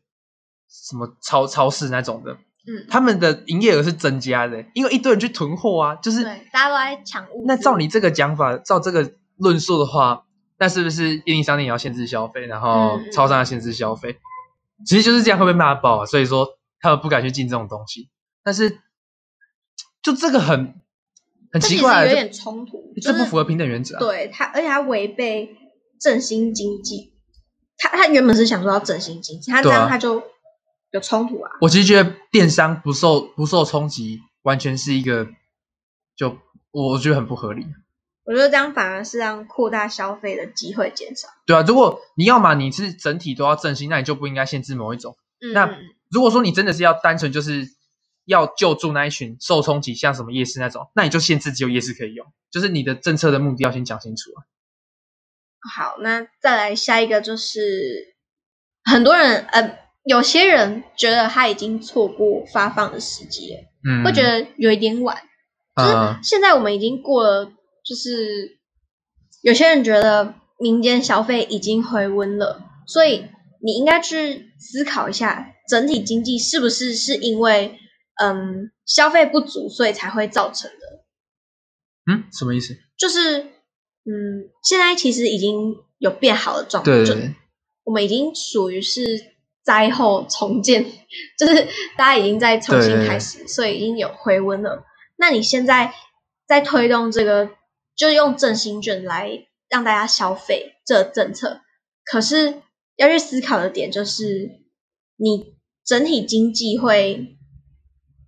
[0.68, 7.44] 什么超超市那种的，嗯，他们的营业额是增加的，因为一堆人去囤货啊，就是对，大家都在抢物。
[7.46, 10.26] 那照你这个讲法，照这个论述的话。
[10.56, 14.12] 那是不是便利商店也要限制消费，然后超商要限制消费？
[14.12, 16.06] 嗯、其实就是这样会被骂爆啊！
[16.06, 16.46] 所以说
[16.78, 18.08] 他们不敢去进这种东西。
[18.44, 18.78] 但是
[20.00, 20.80] 就这个很
[21.50, 23.98] 很奇怪，有点冲突，这不符合平等原则啊。
[23.98, 25.56] 对他，而且他违背
[26.00, 27.13] 振兴经济。
[27.76, 30.22] 他他原本是想说要振兴经济，他这样他就
[30.90, 31.50] 有冲突啊。
[31.60, 35.28] 我其实觉得电商不受不受冲击，完全是一个
[36.16, 36.38] 就
[36.70, 37.66] 我觉得很不合理。
[38.24, 41.28] 我觉得这样反而是让扩大消费的机会减少。
[41.44, 45.14] 对啊，如果你要嘛，你是整体都要振兴，那你就不应该限制某一种。
[45.42, 45.78] 嗯、那
[46.10, 47.68] 如果说你真的是要单纯就是
[48.24, 54.48] 要救助那一群受冲击，像什么夜市那种，那你就限制只有夜市可以用，就是你的政策的目的要先讲清楚啊。
[55.72, 58.14] 好，那再来下一个就是
[58.84, 65.16] 很多人呃，有些人觉得他已经错过发放的时机了，嗯，会觉得有一点晚，
[65.76, 67.52] 就是现在我们已经过了。
[67.86, 68.60] 就是
[69.42, 73.26] 有些人觉得民间消费已经回温了，所以
[73.62, 77.78] 你应该去思考一下，整体经济是不是是因为
[78.22, 81.04] 嗯消费不足，所以才会造成的？
[82.10, 82.74] 嗯，什么意思？
[82.96, 83.50] 就是
[84.04, 87.34] 嗯，现在其实已经有变好的状态，
[87.84, 89.02] 我们已经属于是
[89.62, 90.84] 灾后重建，
[91.38, 94.84] 就是大家已经在重新开始，所以已经有回温了。
[95.16, 95.94] 那你现在
[96.46, 97.50] 在推动这个？
[97.96, 101.60] 就是用振兴券来让大家消费这个政策，
[102.04, 102.60] 可是
[102.96, 104.50] 要去思考的点就是，
[105.16, 107.36] 你整体经济会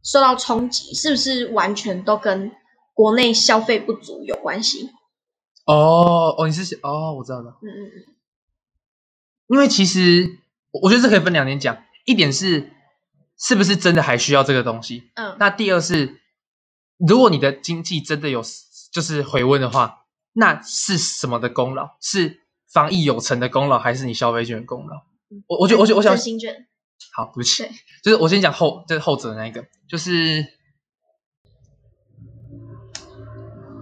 [0.05, 2.53] 受到冲击，是不是完全都跟
[2.95, 4.91] 国内消费不足有关系？
[5.67, 7.59] 哦哦，你是哦，我知道了。
[7.63, 8.15] 嗯嗯嗯。
[9.49, 10.39] 因为其实
[10.71, 12.73] 我觉得这可以分两点讲，一点是
[13.39, 15.11] 是不是真的还需要这个东西？
[15.15, 15.37] 嗯。
[15.39, 16.21] 那第二是，
[16.97, 18.43] 如果你的经济真的有。
[18.93, 21.97] 就是回温的话，那是什么的功劳？
[22.01, 22.41] 是
[22.73, 25.03] 防疫有成的功劳，还是你消费券的功劳？
[25.49, 26.17] 我我觉得，我觉得，我想。
[27.13, 27.69] 好，对不起，
[28.03, 30.47] 就是我先讲后，就是后者的那一个，就是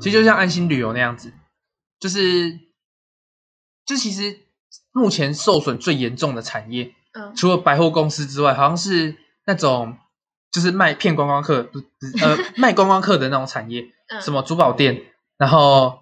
[0.00, 1.32] 其实就像安心旅游那样子，
[2.04, 2.60] 就是
[3.86, 4.40] 就其实
[4.92, 9.96] 目前受损最严重的产业，嗯，除了百货公司之外，好像是那种
[10.52, 11.78] 就是卖骗观光客，不
[12.20, 13.86] 呃 卖观光客的那种产业。
[14.20, 15.02] 什么珠宝店，
[15.38, 16.00] 然后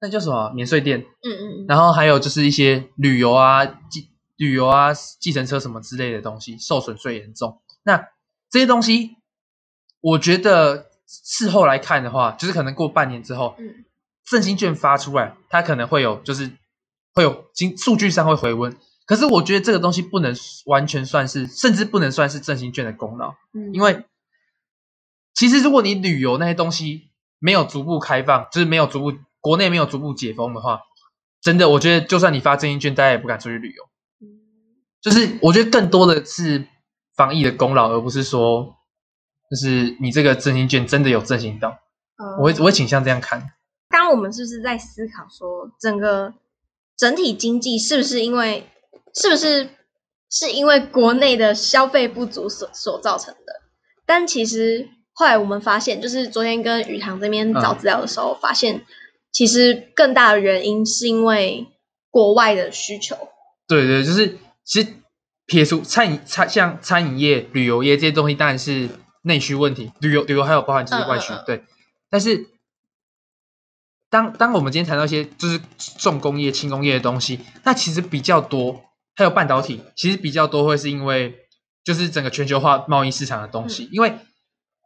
[0.00, 7.62] 那叫什么免税店，嗯嗯，然后还有就是一些旅游啊、计旅游啊、计程车什么之类的东西受损最严重。
[7.84, 8.08] 那
[8.50, 9.14] 这些东西，
[10.00, 13.84] 我觉得事后来看的话，就是可能过半年之后，嗯，
[14.26, 16.50] 振兴券发出来，它可能会有就是
[17.14, 18.76] 会有经数据上会回温。
[19.06, 20.34] 可是我觉得这个东西不能
[20.66, 24.04] 完全算是，甚至不能算是振兴券的功劳，嗯，因为
[25.32, 27.08] 其实如果你旅游那些东西。
[27.38, 29.12] 没有逐步开放，就是没有逐步
[29.42, 30.80] 国内没有逐步解封的话，
[31.42, 33.84] 真的，我觉得就算你发振兴券，大家也不敢出去旅游。
[35.02, 36.66] 就是我觉得更多的是
[37.14, 38.78] 防疫的功劳，而不是说，
[39.50, 41.78] 就是你这个振兴券真的有振兴到。
[42.16, 43.52] 嗯我会我会倾向这样看。
[43.88, 46.34] 刚刚我们是不是在思考说，整个
[46.96, 48.68] 整体经济是不是因为
[49.14, 49.68] 是不是
[50.30, 53.62] 是因为国内的消费不足所所造成的？
[54.04, 54.88] 但其实。
[55.18, 58.84] 后来我们发现，就是昨天跟宇航这边找资料的时候，嗯、发现
[59.32, 61.68] 其实更大的原因是因为
[62.10, 63.16] 国外的需求。
[63.66, 64.88] 对对，就是其实
[65.46, 68.90] 撇除餐饮餐像餐饮业、旅游业这些东西，当然是
[69.22, 69.90] 内需问题。
[70.00, 71.64] 旅游旅游还有包含就是外需，嗯嗯嗯对。
[72.10, 72.46] 但是
[74.16, 75.60] 当当我们今天谈到一些就是
[75.98, 78.82] 重工业、轻工业的东西，那其实比较多，
[79.14, 81.34] 还有半导体，其实比较多会是因为
[81.84, 84.18] 就是整个全球化贸易市场的东西，嗯、因为。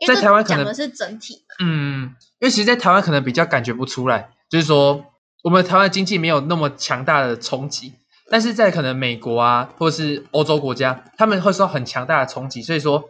[0.06, 5.04] 在台湾可能是整体，嗯，因为其实，在台湾可能比较感觉不出来，就是说，
[5.42, 7.92] 我们台湾经济没有那么强大的冲击，
[8.30, 13.04] 但是在可能美国啊，或者是欧洲国家，他们会受到很强大的冲击，所以说，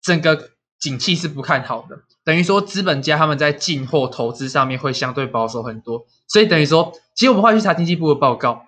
[0.00, 0.50] 整个
[0.82, 8.66] 景气是不看好的，等于说，资本家他们在进货投资上面会相对保守很多，所以等于说，其实我们会去查经济部的报告，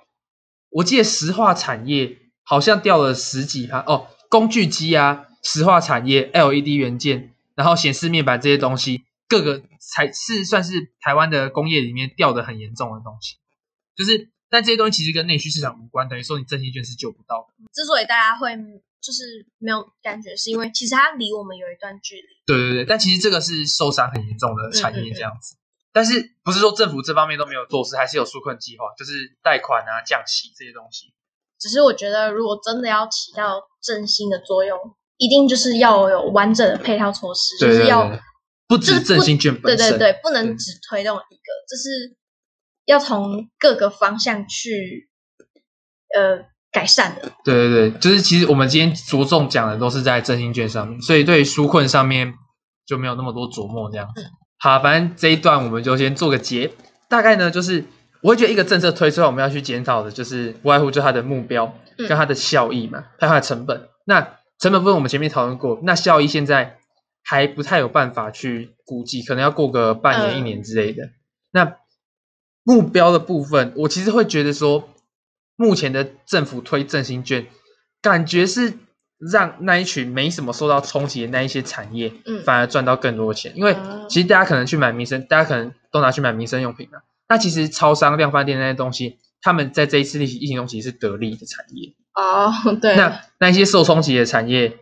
[0.70, 7.32] 我记得石化产业好像掉了十几趴哦，工具机啊，石化产业，LED 元件。
[7.56, 13.36] 然后显示面板这些东西，各个才是算是台湾的工业里面掉的很严重的东西。
[13.94, 17.64] 就是，但这些东西其实跟内需市场无关，等于说你振兴券是救不到的。
[17.72, 18.56] 之所以大家会
[19.04, 22.28] 就是没有感觉，是因为其实它离我们有一段距离。
[22.46, 25.54] 对对对，但其实这个是受伤很严重的产业这样子。
[25.54, 25.92] 嗯嗯嗯。
[25.92, 31.12] 但是不是说政府这方面都没有做事，还是有纾困计划，就是贷款啊、降息这些东西。
[31.60, 34.96] 只是我觉得，如果真的要起到振兴的作用。
[35.16, 38.20] 一定就是要有完整的配套措施，对对对，就是要
[38.66, 42.16] 不止振兴券本身，对对对，不能只推动一个，就是
[42.84, 45.08] 要从各个方向去
[46.16, 47.32] 呃改善的。
[47.44, 52.34] 对对对，就是其实我们今天着重讲的都是在振兴券上面，所以对纾困上面
[52.84, 54.08] 就没有那么多琢磨这样
[54.58, 56.72] 好，反正这一段我们就先做个结。
[57.08, 57.84] 大概呢，就是
[58.22, 63.88] 我会觉得一个政策推出来，我们要去检讨的，就是不外乎就它的目标跟它的效益嘛，还有它的成本。
[64.04, 64.20] 那
[64.58, 66.78] 成本部分我们前面讨论过，那效益现在
[67.22, 71.04] 还不太有办法去估计，可能要过个半年、一年之类的。
[71.52, 71.76] 那
[72.64, 74.88] 目标的部分，我其实会觉得说，
[75.56, 77.46] 目前的政府推振兴券，
[78.02, 78.74] 感觉是
[79.18, 83.52] 让那一群没什么受到冲击的那一些产业，嗯，反而赚到更多钱。
[83.56, 83.76] 因为
[84.08, 86.98] 其实大家可能去买民生，大家可能都拿去买民生用品嘛。
[87.28, 91.94] 那其实超商、量贩店那些东西，他们在这一次疫疫情中其实是得利的产业。
[92.14, 92.96] 哦，对。
[92.96, 94.78] 那那一些受冲击的产业，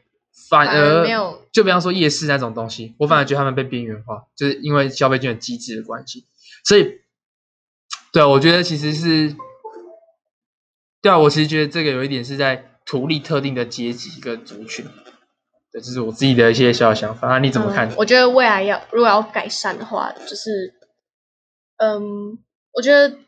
[0.48, 6.26] 反而没有，就比方说夜市那种东西，我反而觉得他们被边缘化，就是因为消费券的机制的关系。
[6.64, 7.00] 所以，
[8.12, 9.36] 对啊，我觉得其实是，
[11.02, 14.84] 对啊，我其实觉得这个有一点是在图利特定的阶级跟族群，
[15.72, 17.28] 对，这是我自己的一些小小想法。
[17.28, 17.88] 那你怎么看？
[17.90, 20.72] 嗯，我觉得未来要如果要改善的话，就是，
[21.78, 22.38] 嗯，
[22.72, 23.18] 我觉得，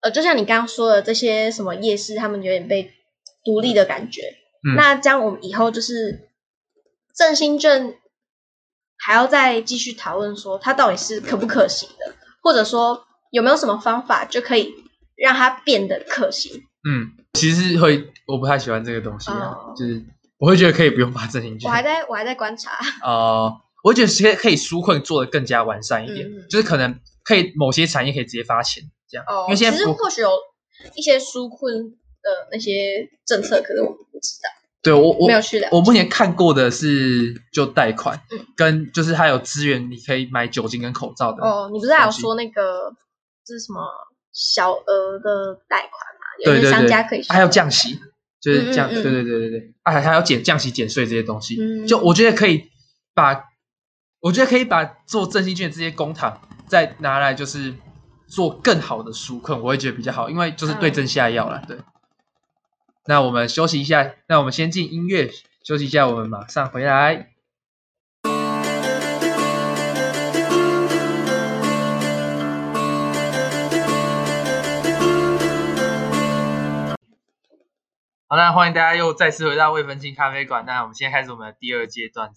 [0.00, 2.92] 呃，就像你刚刚说的这些什么夜市，他们有点被
[3.44, 4.22] 独立的感觉。
[4.68, 6.28] 嗯，那这样我们以后就是
[7.14, 7.96] 振兴券
[8.98, 12.14] 还要再继续讨论说它到底是可不可行的。
[12.42, 14.74] 或者说有没有什么方法就可以
[15.16, 16.64] 让它变得可行？
[16.86, 20.04] 嗯，其实会，我不太喜欢这个东西啊，哦、就是
[20.38, 21.68] 我会觉得可以不用发振兴券。
[21.68, 22.72] 我还在我还在观察。
[23.02, 29.24] 哦、呃，我觉得可以可以纾困做的更加完善一点，嗯、就是可能可以某些产业可以直接发钱这样。
[29.26, 30.30] 哦，因为现在其实或许有
[30.94, 34.50] 一些纾困的那些政策，可是我不知道。
[34.82, 41.42] 对我我没有去的，我目前看过的是就贷款，嗯，跟就是还有资源，你可以买酒精跟口罩的。
[41.42, 42.92] 哦，你不是还有说那个
[43.46, 43.80] 这是什么
[44.34, 45.90] 小额的贷款
[46.46, 46.52] 嘛？
[46.54, 48.00] 有些商家可以，还有降息，
[48.40, 52.70] 就是降，对对对对对，啊，还要减降息减税这些东西，就我觉得可以
[53.14, 53.44] 把，
[54.20, 56.34] 我觉得可以把做振兴券这些公帑
[56.66, 57.74] 再拿来就是
[58.26, 61.78] 做更好的纾困，我会觉得比较好，因为就是对症下药了，对。
[63.06, 65.30] 那我们休息一下，那我们先进音乐
[65.62, 67.33] 休息一下，我们马上回来。
[78.34, 80.64] 好，那欢迎大家又再次回到未分清咖啡馆。
[80.66, 82.32] 那我们现在开始我们的第二阶段。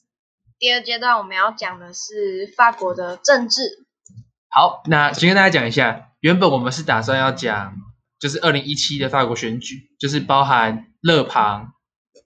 [0.60, 3.88] 第二阶段我们要讲的是法国的政治。
[4.48, 7.76] 好，那先跟大家讲一下，原本我们是打算要讲。
[8.20, 11.74] 就是二零一七的法国选举，就是包含勒庞，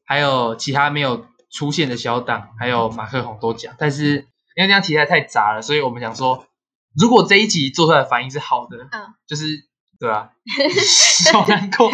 [0.06, 3.74] 还有其他没有出现的小党，还有马克宏都讲。
[3.78, 4.16] 但是
[4.56, 6.46] 因为这样题材太杂了，所以我们想说，
[6.94, 9.64] 如果这一集做出来的反应是好的，嗯，就是
[9.98, 10.32] 对啊，
[11.32, 11.90] 好难过。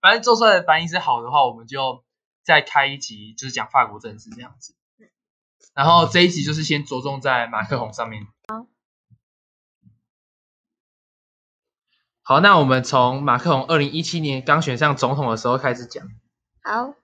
[0.00, 2.04] 反正做出来的反应是好的话，我们就
[2.44, 4.74] 再开一集，就是讲法国政治这样子。
[5.74, 8.26] 然后这一集就是先着重在马克宏上面。
[12.22, 16.06] 好，那我们从马克宏二零一七年刚选上总统的时候开始讲。
[16.62, 16.94] 好，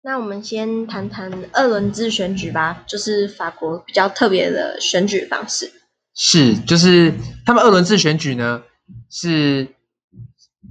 [0.00, 5.72] 那我们先谈谈二轮制选举吧，就是法国比较特别的选举方式。
[6.14, 7.12] 是，就是
[7.44, 8.62] 他们二轮制选举呢，
[9.10, 9.74] 是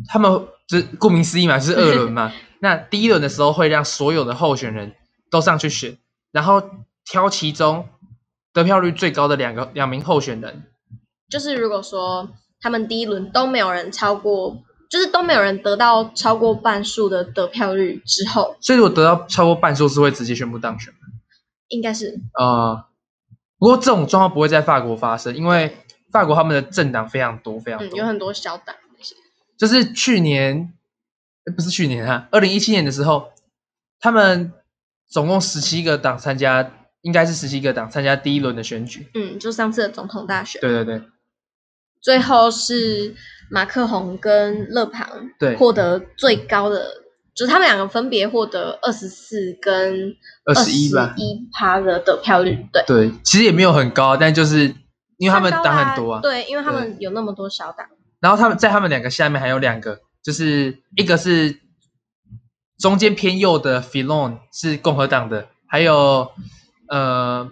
[0.07, 2.31] 他们就顾名思义嘛，就是二轮嘛。
[2.61, 4.93] 那第一轮的时候会让所有的候选人
[5.31, 5.97] 都上去选，
[6.31, 6.61] 然后
[7.05, 7.87] 挑其中
[8.53, 10.63] 得票率最高的两个两名候选人。
[11.29, 12.29] 就是如果说。
[12.59, 14.57] 他们第一轮都没有人超过，
[14.89, 20.99] 就是都没有人得到超过半数的得票率之后，所以如果得到超过半数是会直接宣布当选吗？
[21.67, 22.19] 应该是。
[22.33, 22.83] 呃，
[23.59, 25.77] 不过这种状况不会在法国发生，因为
[26.11, 28.75] 法国他们的政党非常多，非常多，嗯，有很多小党。
[29.57, 30.71] 就是去年，
[31.55, 33.31] 不是去年啊，二零一七年的时候，
[33.99, 34.53] 他们
[35.09, 39.09] 总共十七个党参加，应该是十七个党参加第一轮的选举。
[39.15, 40.61] 嗯，就上次的总统大选。
[40.61, 41.01] 对对对。
[41.99, 43.15] 最后是
[43.49, 46.85] 马克宏跟勒庞对获得最高的，
[47.33, 50.15] 就是他们两个分别获得二十四跟
[50.45, 52.63] 二十一吧，一趴的得票率。
[52.71, 54.75] 对对，其实也没有很高，但就是
[55.17, 57.87] 因为他们党很多啊，对，因为他们有那么多小党。
[58.19, 61.59] 然后他们在他们两个下面还有两个，就是一个是
[62.77, 66.31] 中间偏右的 Fillon 是共和党的，还有
[66.89, 67.51] 呃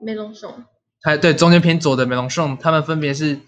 [0.00, 0.64] 梅隆雄，
[1.02, 3.40] 还对中间偏左的梅隆雄，他们分别是。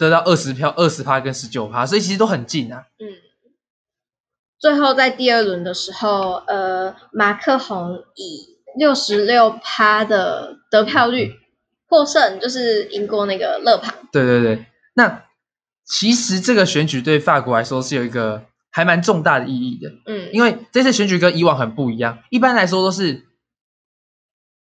[0.00, 2.86] 得到二十票，二十趴跟十九趴，所以其实都很近啊。
[3.00, 3.18] 嗯，
[4.56, 11.34] 最后在第二轮的时候，呃，马克宏以六十六趴的得票率
[11.88, 13.92] 获胜，就是赢过那个勒庞。
[14.12, 15.24] 对对对，那
[15.88, 19.90] 其实这个选举对法国来说是有一个还蛮重大的意义的。
[20.06, 23.26] 嗯，因为这次选举跟以往很不一样，一般来说都是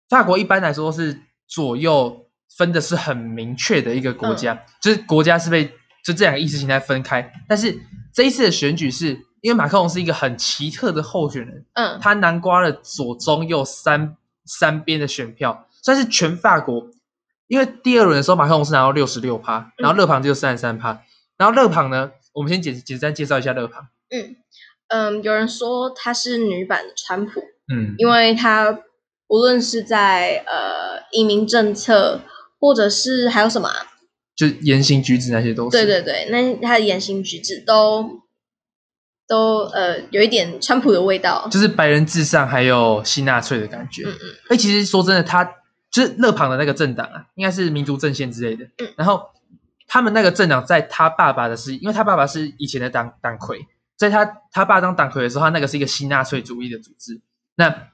[0.09, 2.19] 法国一般来说都是左右。
[2.55, 5.65] 分的是很明确的一个国家，嗯、就是国家是被
[6.05, 7.34] 就这两个意识形态分开。
[7.49, 7.76] 但是
[8.13, 9.07] 这一次的选举是
[9.41, 16.91] 因为马克龙是一个很奇特的候选人，嗯，他南瓜了左中右三三边的选票，算是全法国。
[17.47, 21.01] 因为第二轮的时候，马克龙是拿到六十六趴，然后勒庞只有三十三趴。
[21.43, 23.85] 然后勒庞呢，我们先简简单介绍一下勒庞。
[24.09, 24.37] 嗯
[24.87, 28.79] 嗯，有人说她是女版的川普，嗯，因为她
[29.27, 32.21] 无论是在呃移民政策，
[32.61, 33.75] 或者是还有什么、啊，
[34.37, 35.71] 就言行举止那些都是。
[35.71, 38.21] 对对对，那她的言行举止都
[39.27, 44.03] 都呃有一点川普的味道，就是白人至上，还有新纳粹的感觉。
[44.05, 44.35] 嗯嗯。
[44.47, 45.55] 哎，其实说真的，他。
[45.93, 48.65] 就是勒庞的那个政党啊，应该是民族阵线之类的。
[48.79, 49.29] 嗯，然后
[49.93, 57.21] 他们那个政党在他爸爸的是，因为他爸爸是以前的党党魁，在他他爸当党魁的时候，他那个是一个新纳粹主义的组织，
[57.53, 57.89] 那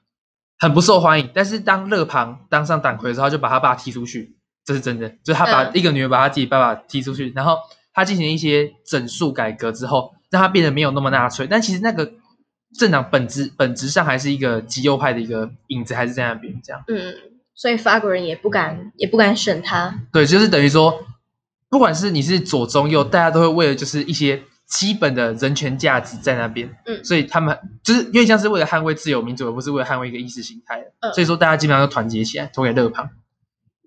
[0.57, 1.29] 很不受欢迎。
[1.33, 7.57] 但是当勒庞当上党魁的时候，他就把他爸踢出去，这是真的，就是他把一个女儿把他自己爸爸踢出去，然后
[7.91, 11.47] 他进行一些整数改革之后，让他变得没有那么纳粹。
[11.47, 12.13] 但其实那个
[12.79, 16.81] 政党本质本质上还是一个极右派的一个影子，还是在那边这样。
[16.87, 17.13] 嗯。
[17.55, 19.93] 所以法国人也不敢，也不敢选他。
[20.13, 21.03] 对，就是等于说，
[21.69, 26.75] 不管是你是左中右，大家都会为了就是一些基本的人权价值在那边。
[26.85, 30.83] 嗯，所以他们就是因为像是为了捍卫自由民主，而不是为了捍卫一个意识形态。
[30.99, 33.09] 嗯，所以说大家基本上都团结起来投给勒庞。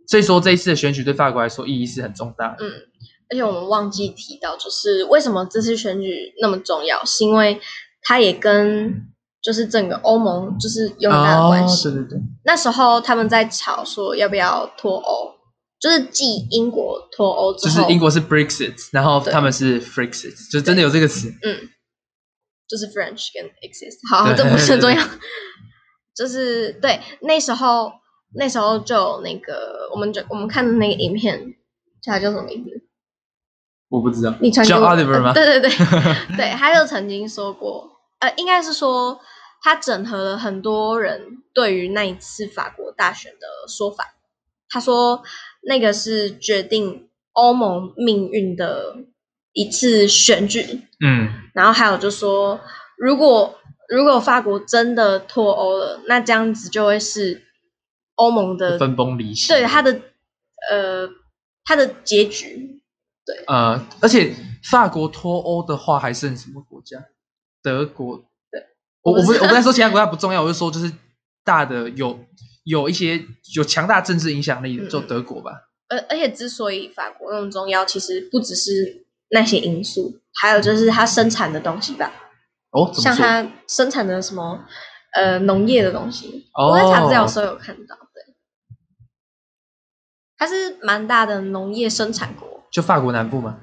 [0.06, 2.64] 所以说这一次的选举对法国来说意义是很重大的。
[2.64, 2.70] 嗯，
[3.30, 7.60] 而且我们忘记提到，就是为什么这次选举那么重要，是因为
[8.02, 9.08] 它也跟。
[9.42, 11.88] 就是整个欧盟就是有很大的关系。
[11.88, 12.20] 哦，对对对。
[12.44, 15.31] 那时候他们在吵说要不要脱欧，
[15.82, 21.28] 就是继英国脱欧之后，就是英国是 Brexit，然后他们是 Frexit，就真的有这个词。
[21.42, 21.68] 嗯，
[22.68, 25.04] 就是 French 跟 Exist，好，这不是很重要。
[26.14, 27.90] 就是对，那时候
[28.34, 31.54] 那时候就有那个，我们就我们看的那个影片，
[32.00, 32.70] 叫他叫什么名字？
[33.88, 34.32] 我不知道。
[34.40, 34.78] 你传给我。
[34.78, 35.32] 叫 Oliver 吗？
[35.34, 35.70] 对对对，
[36.36, 37.90] 对，他就曾经说过。
[38.20, 39.20] 呃，应该是说，
[39.62, 44.14] 他整合了很多人对于那一次法国大选的说法。
[44.68, 45.22] 他说，
[45.62, 48.96] 那个是决定欧盟命运的
[49.52, 50.82] 一次选举。
[51.00, 52.60] 嗯，然后还有就说，
[52.96, 53.58] 如果
[53.88, 57.42] 如果法国真的脱欧了，那这样子就会是
[58.14, 59.48] 欧盟的分崩离析。
[59.48, 60.00] 对，它的
[60.70, 61.08] 呃，
[61.64, 62.80] 它的结局。
[63.24, 64.34] 对，呃，而且
[64.64, 67.04] 法国脱欧的话，还剩什么国家？
[67.62, 68.66] 德国，对，
[69.02, 70.92] 我我不我不在说其他国家不重要，我就说就是
[71.44, 72.18] 大的有
[72.64, 75.68] 有一些有强大政治影响力的，就德国吧。
[75.88, 82.12] 而、嗯、而且之所以法国那么重要，其实不只是那些因素，还有就是它生产的东西吧。
[82.70, 84.64] 哦，像它生产的什么
[85.14, 88.34] 呃农业的东西，哦、我在查资料的时候有看到，对，
[90.38, 92.64] 它是蛮大的农业生产国。
[92.70, 93.58] 就法国南部吗？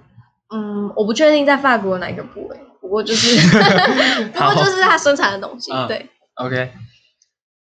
[0.53, 2.59] 嗯，我不确定在法国哪个部位。
[2.81, 3.35] 不过就是，
[4.33, 6.09] 不过就是它生产的东西，对。
[6.35, 6.71] OK，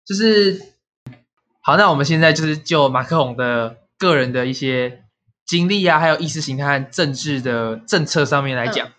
[0.06, 0.62] 就是
[1.62, 5.04] 好，那我们现在就是就马克宏的个人的一些
[5.46, 8.92] 经历啊，还有意识形态和政治的政策上面来讲，嗯，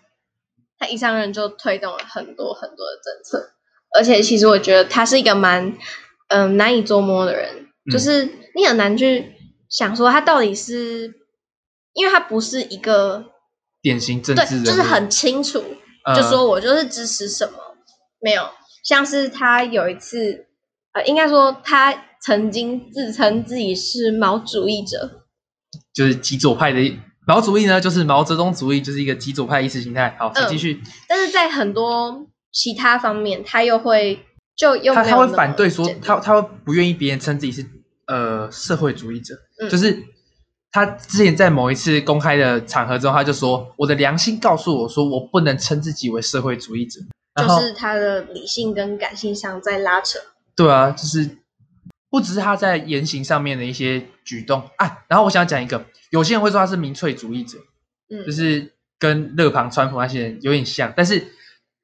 [0.77, 3.53] 他一上任就推动了很多很多的政策，
[3.97, 5.67] 而且其实我觉得他是一个蛮
[6.27, 9.33] 嗯、呃、难以捉摸的人，就是你很难去
[9.69, 11.13] 想说他到底是，
[11.93, 13.25] 因为他不是一个
[13.81, 15.63] 典型政治人，就是很清楚。
[16.15, 17.75] 就说我就是支持什么，呃、
[18.19, 18.49] 没有，
[18.83, 20.47] 像是他有一次，
[20.93, 25.23] 呃，应该说他曾经自称自己是毛主义者，
[25.93, 26.97] 就是极左派的
[27.27, 30.15] 毛主义呢，就是毛泽东主义，就是一个极左派意识形态。
[30.19, 30.91] 好，继续、呃。
[31.09, 37.65] 但是在很多其他方面，他又会就又他他会反对说他他会不愿意别人称自己是
[38.07, 40.03] 呃社会主义者，嗯、就是。
[40.73, 47.01] 他之前在某一次公开的场合中，他就说：“我的良心告诉我说，我不能称自己为社会主义者。”
[47.35, 50.17] 就是他的理性跟感性上在拉扯。
[50.55, 51.39] 对啊，就是
[52.11, 54.99] 不只是他在言行上面的一些举动啊。
[55.07, 57.57] 然后我想讲一个，有些人会说他是民粹主义者，
[58.09, 60.93] 嗯，就是跟勒庞、川普那些人有点像。
[60.95, 61.33] 但是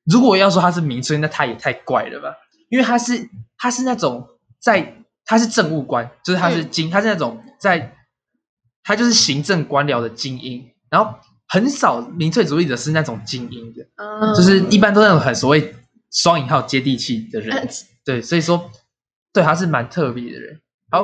[0.03, 2.35] 如果要说他是民粹，那他也太怪了吧？
[2.69, 4.27] 因为他是他是那种
[4.59, 7.95] 在他是政务官，就是他是精，嗯、他是那种在。
[8.89, 11.13] 他就是行政官僚的精英，然后
[11.49, 15.75] 很少民粹主义者是那种精英的，嗯、就是一般都那种很所谓
[16.09, 17.69] 双引号接地气的人，嗯、
[18.05, 18.71] 对，所以说
[19.33, 20.61] 对他是蛮特别的人。
[20.89, 21.03] 好，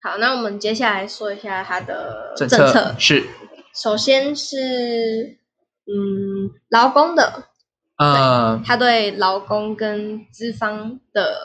[0.00, 3.26] 好，那我们接下来说一下他的政策，政策是，
[3.74, 5.38] 首先是
[5.86, 7.44] 嗯劳工的，
[7.98, 11.38] 呃、嗯，他对劳工跟资方的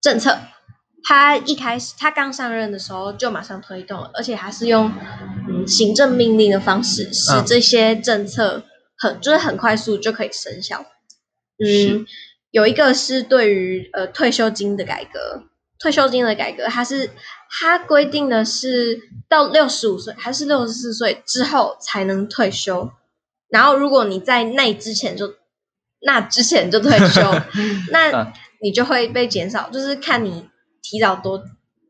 [0.00, 0.38] 政策，
[1.04, 4.92] 他一开始他刚上任的时候就马上推动了，而且还是用
[5.48, 8.64] 嗯行政命令的方式，使这些政策
[8.98, 10.84] 很、嗯、就是很快速就可以生效。
[11.58, 12.06] 嗯，
[12.52, 15.42] 有一个是对于呃退休金的改革，
[15.80, 17.10] 退休金的改革，它是
[17.50, 22.92] 它规定的是到六十五岁还是六十四岁之后才能退休，
[23.48, 25.34] 然后如果你在那之前就
[26.00, 27.20] 那之前就退休，
[27.90, 28.32] 那
[28.62, 30.48] 你就会被减少，就是看你。
[30.84, 31.40] 提早多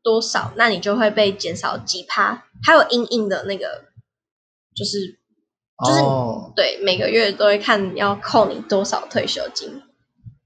[0.05, 3.85] 多少，那你就会被减少几趴，还有硬硬的那个，
[4.77, 5.19] 就是
[5.87, 6.55] 就是、oh.
[6.55, 9.81] 对，每个月都会看要扣你多少退休金。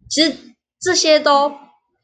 [0.08, 0.36] 其实
[0.80, 1.50] 这些都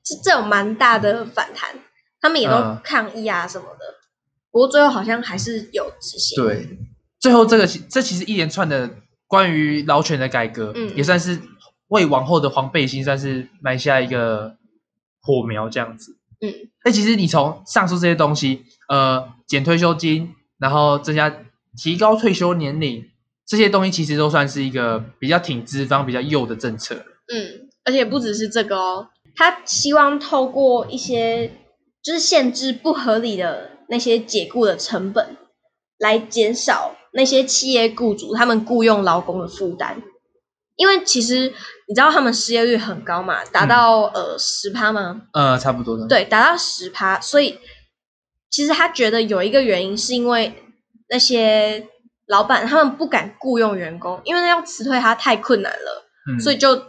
[0.02, 1.76] 这这种蛮大的反弹，
[2.20, 3.84] 他们也都抗议啊什么的。
[3.86, 4.02] Uh.
[4.50, 6.44] 不过最后好像还是有执行。
[6.44, 6.78] 对，
[7.18, 8.90] 最后这个这其实一连串的
[9.26, 11.40] 关于劳权的改革，嗯，也算是
[11.88, 14.56] 为往后的黄背心算是埋下一个
[15.22, 16.18] 火苗，这样子。
[16.40, 16.52] 嗯，
[16.84, 21.34] 那其实你从上述这些东西，呃，减退休金，然后增加
[21.76, 23.08] 提高退休年龄，
[23.46, 26.96] 这些东西其实都算是一个比较挺资方、比较右的政策。
[27.32, 31.50] 嗯，而且不只是这个哦，他希望透过一些
[32.02, 35.36] 就是限制不合理的那些解雇的成本，
[35.98, 40.02] 来减少那些企业雇主他们雇佣劳工的负担。
[40.76, 41.52] 因为其实
[41.86, 45.22] 你知道他们失业率很高嘛，达到、嗯、呃十趴吗？
[45.32, 46.08] 呃，差不多的。
[46.08, 47.58] 对，达到十趴，所以
[48.50, 50.54] 其实他觉得有一个原因是因为
[51.10, 51.86] 那些
[52.26, 56.82] 老板他们不敢雇佣员工，因为要辞退他太困难了，嗯、所以就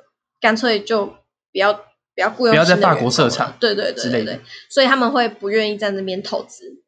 [0.44, 6.84] 干脆就不要不要雇佣，不要在法国设厂，对对对对对，所以他们会不愿意在那边投资。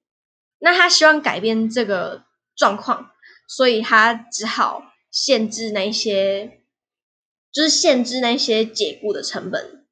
[0.59, 2.25] 那他希望改变这个
[2.57, 3.11] 状况，
[3.47, 6.59] 所以他只好限制那些。
[7.55, 9.85] 就是限制那些解雇的成本。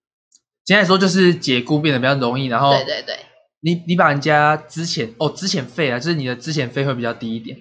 [0.65, 3.19] 简单来说，就是解雇变得比较容易，然后对对对，
[3.61, 7.57] 你你把人家之前哦之前费啊，就是你的之前费会比较低一点。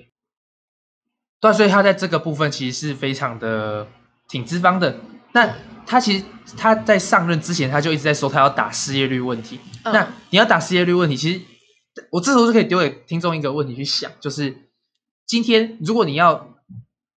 [1.41, 3.87] 对，所以他在这个部分其实是非常的
[4.29, 4.97] 挺资方的。
[5.31, 5.55] 那
[5.87, 6.25] 他其实
[6.57, 9.61] 他在上任之前，他就一直在说他要打失业率问题。
[9.85, 11.41] 嗯、那你要打失业率问题，其实
[12.11, 14.69] 我这时候就可以丢给听众一个问题去想，就是
[15.27, 16.55] 今天如果你要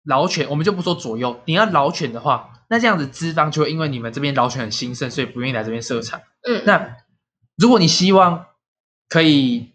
[0.04, 2.52] 劳权，我们就不说左右，你要劳权的话。
[2.68, 6.22] 那这样子，资方就会因为你们这边劳权很兴盛，所以不愿意来这边设厂。
[6.48, 6.96] 嗯，那
[7.58, 8.48] 如果你希望
[9.08, 9.70] 可以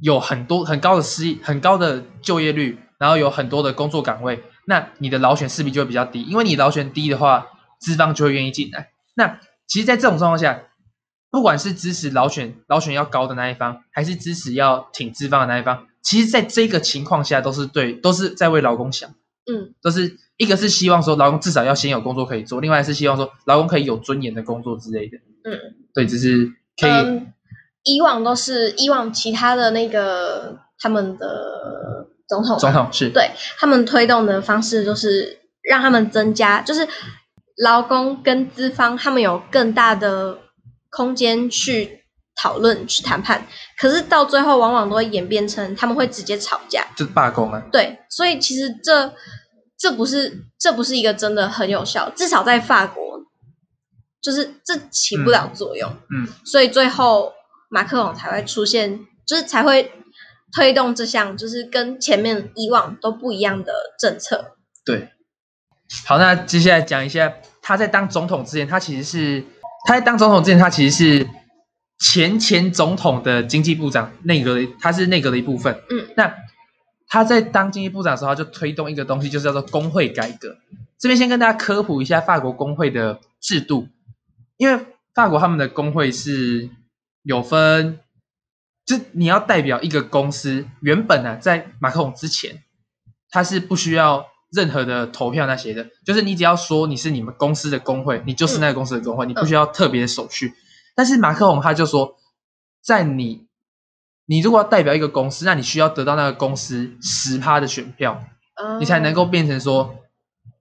[0.00, 6.22] 有很多很高的失业、很高的就业率，然后有很多的工作岗位，那你的劳权势必就会比较低。
[6.22, 7.46] 因为你劳权低的话，
[7.78, 8.90] 资方就会愿意进来。
[9.14, 10.62] 那其实，在这种状况下，
[11.30, 19.08] 不管是支持劳选、劳选要高的那一方，还是支持要挺资方的那一方，其实在这个情况下，都是对，都是在为劳工想。
[19.50, 20.18] 嗯，都是。
[20.38, 25.16] 一个是希望说劳工至少要先有工作可以做，另外是希望说劳工可以有尊严的工作之类的。
[25.42, 25.58] 嗯，
[25.92, 26.90] 对，只是可以。
[26.92, 27.32] 嗯，
[27.82, 36.86] 以往都是以往其他的那个他们的总统，总统是对他们推动的方式，就是让他们增加，就是
[37.58, 40.38] 劳工跟资方他们有更大的
[40.90, 42.04] 空间去
[42.34, 43.46] 讨论、去谈判。
[43.78, 47.62] 可是到最后，往往都会演变成他们会直接吵架，就是罢工啊。
[47.70, 49.12] 对，所以其实这。
[49.80, 53.20] 这不是，这不是一个真的很有效，至少在法国，
[54.20, 55.88] 就是这起不了作用。
[56.10, 57.32] 嗯，嗯，所以最后
[57.70, 59.92] 马克龙才会出现，就是才会
[60.52, 64.56] 推动这项，就是跟前面以往都不一样的政策。
[64.84, 65.10] 对，
[66.04, 67.32] 好，那接下来讲一下
[67.68, 69.44] 他在当总统之前，他其实是
[69.86, 71.28] 他在当总统之前，他其实是
[71.98, 75.78] 前前总统的经济部长，内阁的，他是内阁的一部分。
[75.90, 76.34] 嗯，那。
[77.10, 80.58] 他在当经济部长的时候，他就推动一个东西，就是叫做工会改革。
[80.98, 83.88] 这边先跟大家科普一下法国工会的制度，
[84.58, 86.68] 因为法国他们的工会是
[87.22, 87.98] 有分，
[88.84, 92.62] 就你要代表一个公司，原本呢、啊、在马克龙之前，
[93.30, 100.54] 他是不需要任何的投票那些的，就是你只要说你是你们公司的工会，你就是那个公司的工会，你不需要特别的手续。
[100.94, 102.16] 但是马克龙他就说，
[102.82, 103.46] 在你。
[104.30, 108.22] 你如果要代表一个公司，那你需要得到那个公司十趴的选票，
[108.78, 110.00] 你才能够变成说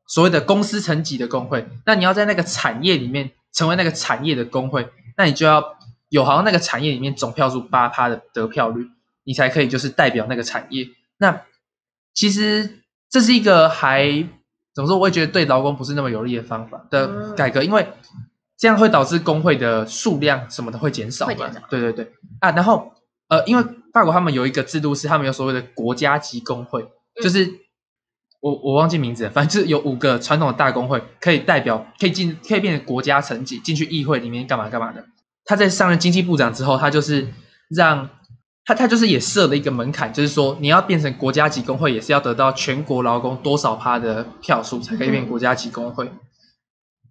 [0.08, 1.68] 所谓的公司层级的工会。
[1.86, 5.78] 那你要在那个产业里面成为那个产业的工会，那你就要
[6.08, 8.88] 有好像那个产业里面总票数八趴的得票率，
[9.26, 10.88] 你才可以就是代表那个产业。
[11.18, 11.42] 那
[12.14, 14.08] 其实这是一个还
[14.74, 14.98] 怎么说？
[14.98, 17.88] 我也觉得对劳工不是那么有利的方法的改革，因为
[18.58, 21.34] 这样会导致工会的数量什么的会减少嘛。
[21.70, 22.94] 对对对啊，然后。
[23.30, 26.88] 呃，因为法国他们有一个制度是他们有所谓的国家级工会，
[27.22, 27.46] 就是
[28.40, 35.06] 我我忘记名字了，反正就是有五个传统的大工会可以代表，可以进，可以变成国家层级进去议会里面干嘛干嘛的。
[35.44, 37.28] 他在上任经济部长之后，他就是
[37.70, 38.10] 让
[38.68, 46.06] 他他就是也设了一个门槛，就是说你要变成国家级工会，也是要得到全国劳工多少趴的票数才可以变国家级工会。
[46.06, 46.20] 嗯、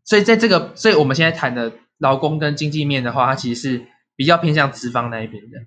[0.05, 3.87] 所以在这个，所以我们现在谈的劳工跟经济面的话，它其实是
[4.17, 5.61] 比较偏向资方那一边的。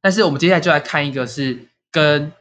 [0.00, 2.32] 但是我们接下来就来看一个是跟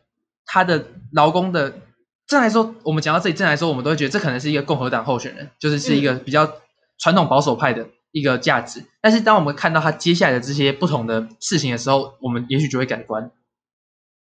[0.46, 1.82] 他的劳工的。
[2.26, 6.50] 正来说，我们讲到这里，正来说，我们都会觉得这可能是一个共和党候选人，就是是一个比较
[6.98, 8.80] 传统保守派的一个价值。
[8.80, 13.30] 嗯、但是，当我们看到他接下来的这些不同的事情的时候，我们也许就会改观。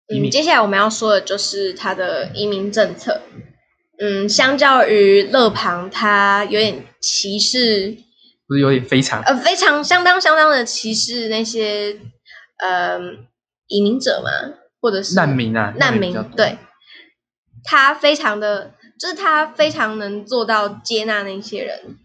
[0.07, 3.23] 嗯，接下来我们要说的就是他的移民政策。
[3.99, 7.97] 嗯，相较于勒庞，他有点歧视，
[8.47, 9.23] 不是有点非常？
[9.23, 12.01] 呃，非常相当相当的歧视那些
[12.59, 12.99] 呃
[13.67, 16.57] 移民者嘛，或者是难民啊，难民对。
[17.63, 21.99] 他非常的，就是他非常能做到接纳那些人。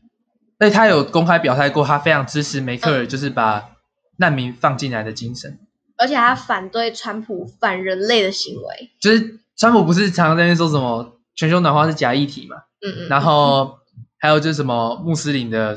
[0.58, 3.72] 所以他有公开表态过，他非常支持梅克尔，就是把
[4.18, 5.60] 难民放进来的精神。
[5.98, 8.92] 而且他反对川普反人类的行为。
[9.00, 12.58] 就是川普不是常常在那边说什么全球暖化是假议题嘛？
[12.86, 13.08] 嗯嗯。
[13.10, 13.80] 然后
[14.18, 15.76] 还有就是什么穆斯林的，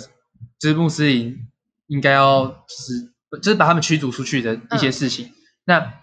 [0.59, 1.39] 就是穆斯林
[1.87, 5.26] 应该要就是就是把他们驱逐出去的一些事情。
[5.26, 5.95] 嗯、那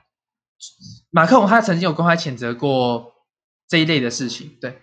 [1.11, 3.13] 马克龙他曾经有公开谴责过。
[3.67, 4.75] 这一类的事情，对，嗯，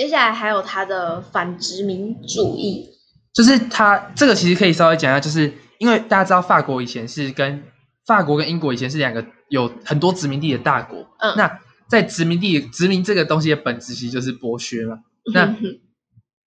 [0.00, 2.88] 接下来还有他的反殖民主义，
[3.34, 7.62] 就是他这个其实可以稍微讲一下，就是因为大家知道法国以前是跟
[8.06, 15.00] 法国跟英国以前是两个有很多殖民地的大国，嗯，那在殖民地殖民这个东西的本质其实就是剥削嘛，
[15.34, 15.80] 那、嗯、哼。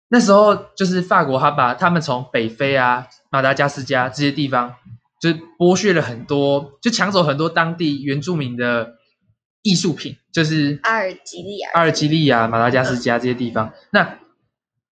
[0.09, 4.73] 那时候就是法国他把他们从北非啊、马达加斯加这些地方，
[5.21, 8.95] 就是剥削了很多，就抢走很多当地原住民的。
[9.63, 13.67] 艺术品就是阿尔及利亚、阿尔及利亚、马达加斯加这些地方。
[13.67, 14.19] 嗯、那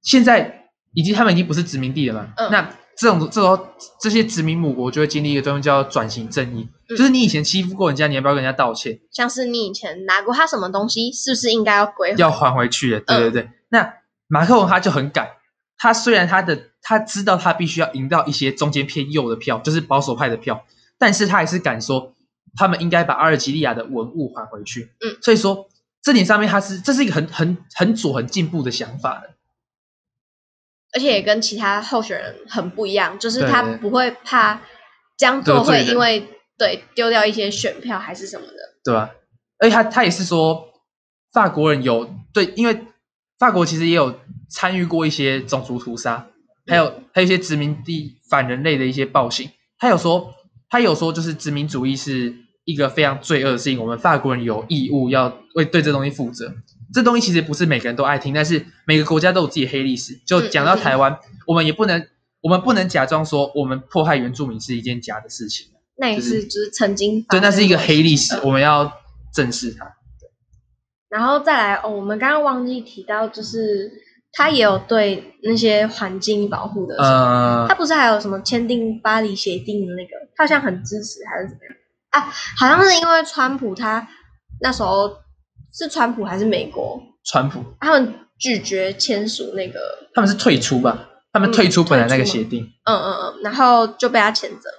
[0.01, 2.33] 现在已经他们已经不是殖民地了嘛？
[2.37, 3.67] 嗯、那这种这种
[3.99, 8.99] 这些殖民母国就会经历一个东西叫转型正义，嗯、就是你以前欺负过人家，你要不要跟人家道歉？
[9.11, 12.17] 像是你以前拿过他什么东西，是不是应该要归还？
[12.17, 13.41] 要还回去的，对对对。
[13.43, 13.93] 嗯、那
[14.27, 15.27] 马克龙他就很敢，
[15.77, 20.63] 他虽然他的他知道他必须要赢到一些中间偏右的票，就是保守派的票，
[20.97, 22.15] 但是他还是敢说。
[22.55, 24.91] 他们应该把阿尔及利亚的文物还回去。
[24.99, 25.69] 嗯，所以说
[26.01, 29.29] 这点上面，他是这是一个很很很左、很进步的想法的，
[30.93, 34.61] 而且也跟其他候选人很不一样，就是他不会怕
[35.17, 36.27] 这样做会因为
[36.57, 39.11] 对丢掉一些选票还是什么的，对吧？
[39.59, 40.73] 而且他他也是说，
[41.31, 42.85] 法国人有对，因为
[43.37, 46.27] 法国其实也有参与过一些种族屠杀，
[46.67, 50.33] 还有还有一些殖民地反人类的一些暴行，他有说。
[50.71, 56.53] 他有说，就是殖民主义是一个非常罪恶的事情，我们法国人有义务要为对这东西负责。
[56.93, 60.19] 这东西其实不是每个人都爱听，但是每个国家都有自己的黑历史。
[60.25, 62.07] 就讲到台湾，嗯嗯、我们也不能，
[62.41, 65.67] 我们不能假装说我们迫害原住民是一件假的事情。
[65.97, 68.91] 那也是，就是曾经，对，那是一个黑历史，我们要
[69.33, 69.83] 正视它。
[69.85, 70.29] 对。
[71.09, 73.91] 然后再来哦，我们刚刚忘记提到，就是。
[74.33, 81.75] 他也有对那些环境保护的，呃，他不是还有什么签订巴黎协定的那个，他好像很支持还是怎么样
[82.11, 82.31] 啊？
[82.57, 84.07] 好像是因为川普他
[84.61, 85.17] 那时候
[85.73, 87.01] 是川普还是美国？
[87.25, 89.79] 川普他们拒绝签署那个，
[90.13, 91.09] 他们是退出吧？
[91.33, 94.69] 他们退出本来那个协定，嗯嗯嗯，然后就被他谴责，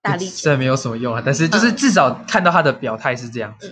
[0.00, 3.68] 大力这没有什么用啊，但是就是至少看到他的表态是这样子，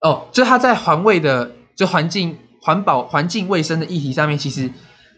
[0.00, 2.38] 嗯、哦，就他在环卫的就环境。
[2.64, 4.70] 环保、环境卫生的议题上面，其实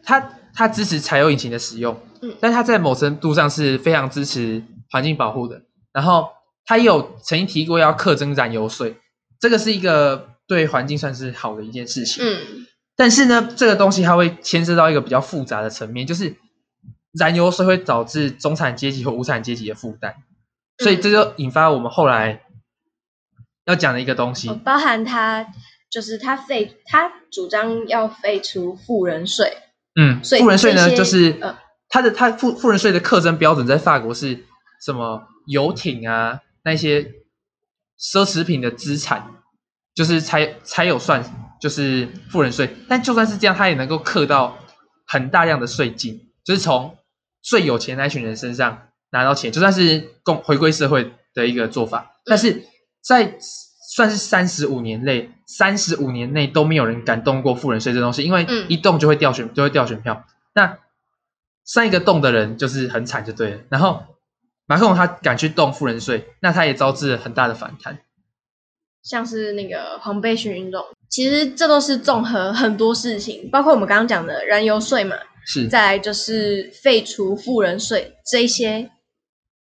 [0.02, 5.62] 他他支持柴油引擎的使用，嗯，但他在某程度上是非常支持环境保护的。
[5.92, 6.30] 然后
[6.64, 8.96] 他也有曾经提过要课征燃油税，
[9.38, 12.66] 这个是一个对环境算是好的一件事情，嗯。
[12.96, 16.34] 但是呢，这个东西它会牵涉到一个比较复杂的层面，就是
[17.16, 20.14] 燃油税会导致中产阶级和无产阶级的负担，
[20.78, 22.42] 所以这就引发我们后来
[23.66, 25.46] 要讲的一个东西，包含他。
[25.96, 29.50] 就是他废，他主张要废除富人税。
[29.98, 31.34] 嗯，富人税呢，就是
[31.88, 34.44] 他的他富富人税的课征标准在法国是
[34.84, 35.26] 什么？
[35.46, 37.02] 游艇啊，那些
[37.98, 39.26] 奢侈品的资产，
[39.94, 41.24] 就是才才有算，
[41.62, 42.76] 就是富人税。
[42.90, 44.58] 但就算是这样，他也能够课到
[45.06, 46.98] 很大量的税金，就是从
[47.40, 52.20] 最有钱那群人身上拿到钱，就算是共回归社会的一个做法。
[52.26, 52.64] 但是
[53.02, 53.38] 在
[53.96, 60.26] 算是三十五年内，三十五年内都没有人敢动过富人税这东西，因为一动就会掉选，就会掉选票。
[60.54, 60.76] 那
[61.64, 63.60] 上一个动的人就是很惨，就对了。
[63.70, 64.04] 然后
[64.66, 67.98] 马克龙他敢去动富人税，那他也招致了很大的反弹，
[69.02, 70.84] 像是那个黄背心运动。
[71.08, 75.16] 其实这都是综合很多事情，包括我们刚刚讲的燃油税嘛，
[75.46, 78.90] 是，再来就是废除富人税这一些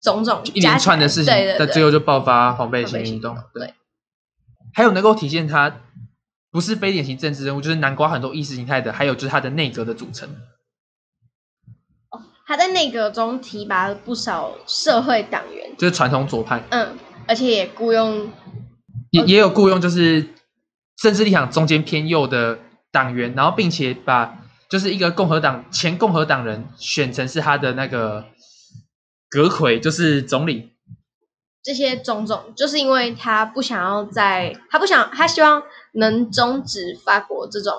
[0.00, 3.36] 种种一连串的事情，对对对，但最后就爆发黄背心运动。
[3.52, 3.74] 对
[4.74, 5.80] 还有能够体现它
[6.50, 10.28] 不是非典型政治人物，就是南瓜很多意识形态的，还有就是他的内阁的组成。
[12.10, 16.62] 哦，他在内阁中提拔了不少社会党员，就是传统左派。
[16.70, 16.96] 嗯，
[17.26, 18.30] 而且也雇佣，
[19.10, 20.28] 也也有雇佣，就是。
[20.94, 22.60] 政治立场中间偏右的
[22.92, 28.26] 党员，然后并且把就是一个共和党前共和党人选成是他的那个
[29.28, 30.71] 阁魁，就是总理。
[31.62, 37.72] 这些种种，就是因为他不想要在，他不想，他希望能终止法国这种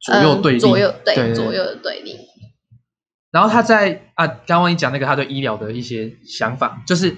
[0.00, 2.16] 左右对立，左右对，左右的对立。
[3.30, 7.16] 然后他在啊，刚刚你讲那个他对医疗的一些想法，就是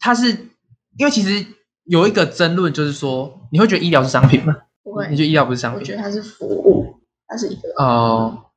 [0.00, 0.30] 他是
[0.96, 1.46] 因为其实。
[1.90, 4.54] 有一个争论，就是说，你会觉得医疗是商品吗？
[4.82, 5.80] 不会，你觉得医疗不是商品？
[5.80, 8.50] 我觉得它是服务，它是一个哦。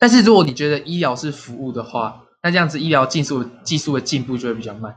[0.00, 4.96] 但是如果你觉得医疗是服务的话，那这样子医疗技术技术的进步就会比较慢。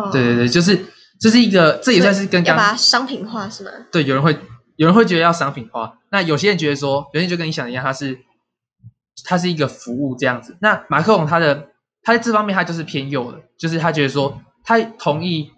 [0.00, 0.86] 哦，对对对，就是
[1.20, 3.70] 这是一个，这也算是跟刚要把它商品化是吗？
[3.92, 4.38] 对，有人会
[4.76, 8.18] 有人会觉得要商品化，那有些人觉得说，有些人就跟你想的一样，它是
[9.24, 10.56] 它是一个服务这样子。
[10.60, 11.68] 那马克龙他的
[12.02, 15.52] 他在这方面他就是偏右的，就是他觉得说他同意。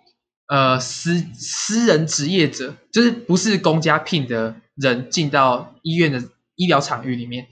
[0.49, 6.23] 呃，私私人职业者就是不是公家聘的人进到医院的
[6.57, 7.47] 医疗场域里面，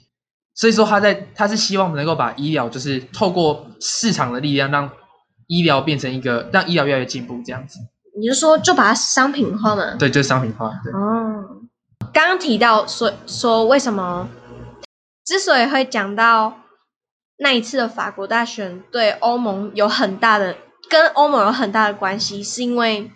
[0.54, 4.90] 所以说他在他是希望能够把医疗就是透过市场的力量让
[5.50, 7.78] 医疗变成一个让医疗越来越进步这样子。
[8.18, 9.96] 你是说就把它商品化吗？
[9.98, 10.72] 对，就是商品化。
[10.84, 10.92] 对。
[10.92, 11.44] 哦，
[12.12, 14.28] 刚刚提到说说为什么
[15.26, 16.60] 之所以会讲到
[17.38, 20.56] 那一次的法国大选对欧盟有很大的。
[20.88, 23.12] 跟欧盟有很大的关系，是因为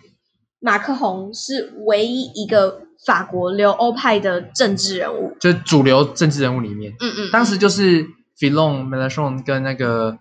[0.61, 6.93] 马克宏是唯一一个法国留欧派的政治人物，就是主流政治人物里面。
[7.01, 8.07] 嗯嗯，当时就是
[8.39, 10.17] 菲隆、梅勒松跟那个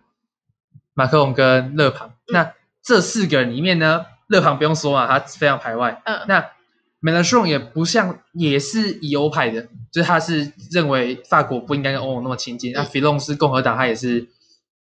[0.95, 2.09] 马克龙跟勒庞。
[2.09, 6.01] 嗯、那这四个人里面呢，勒庞不用说嘛，他非常排外。
[6.05, 6.47] 嗯，那
[7.01, 12.73] 梅勒松也不像，也是以欧派的，就是他是认为法国不应该跟欧盟那么亲近。
[12.73, 14.29] 嗯、那菲隆是共和党，他也是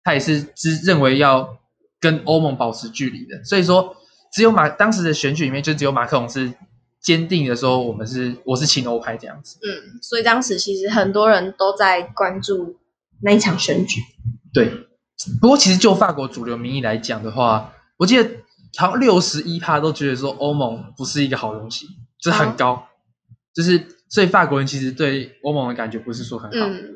[0.03, 1.57] 他也是只认为要。
[2.01, 3.97] 跟欧盟保持距离的，所以说
[4.33, 6.55] 只有马当时的选举里面，就只有马克龙是
[7.01, 9.59] 坚定的说，我们是我是亲欧派这样子。
[9.65, 12.79] 嗯，所以当时其实很多人都在关注
[13.21, 14.01] 那一场选举。
[14.55, 14.87] 对，
[15.41, 18.29] 不过其实就法国主流民意来讲的话，我记得
[18.77, 21.87] 好像六十一趴都觉得说欧盟不是一个好东西，
[22.21, 22.83] 就是很高，哦、
[23.55, 26.67] 就是所以法国人其实对欧盟的感觉不是说很好。
[26.67, 26.95] 嗯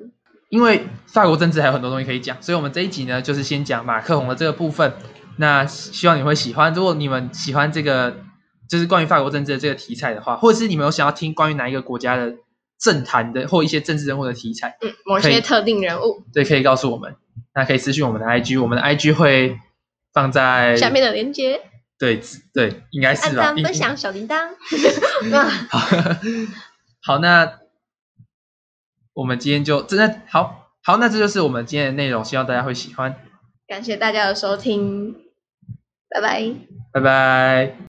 [0.53, 4.93] 因为法国政治还有很多东西可以讲，所以我们这一集呢，就是先讲马克宏的这个部分。
[5.39, 6.75] 那希望你会喜欢。
[6.75, 8.19] 如果你们喜欢这个，
[8.69, 12.35] 就是关于法国政治的这个题材的话，或者是你们有想要听关于哪一个国家的
[12.79, 17.17] 政坛的或一些政治人物的题材，嗯，某些特定人物，对，可以告诉我们。
[17.55, 19.59] 那可以私讯我们的 IG，我们的 IG 会
[20.13, 21.61] 放在下面的链接。
[21.99, 22.21] 对
[22.53, 23.45] 对，应该是吧。
[23.45, 24.51] 按赞、分享、小铃铛。
[25.71, 25.79] 好，
[27.03, 27.59] 好，那。
[29.15, 33.15] 我们今天就真的好好，那这就是我们今天的内容，希望大家会喜欢。
[33.69, 35.15] 感谢大家的收听，
[36.09, 36.55] 拜拜，
[36.95, 37.92] 拜拜。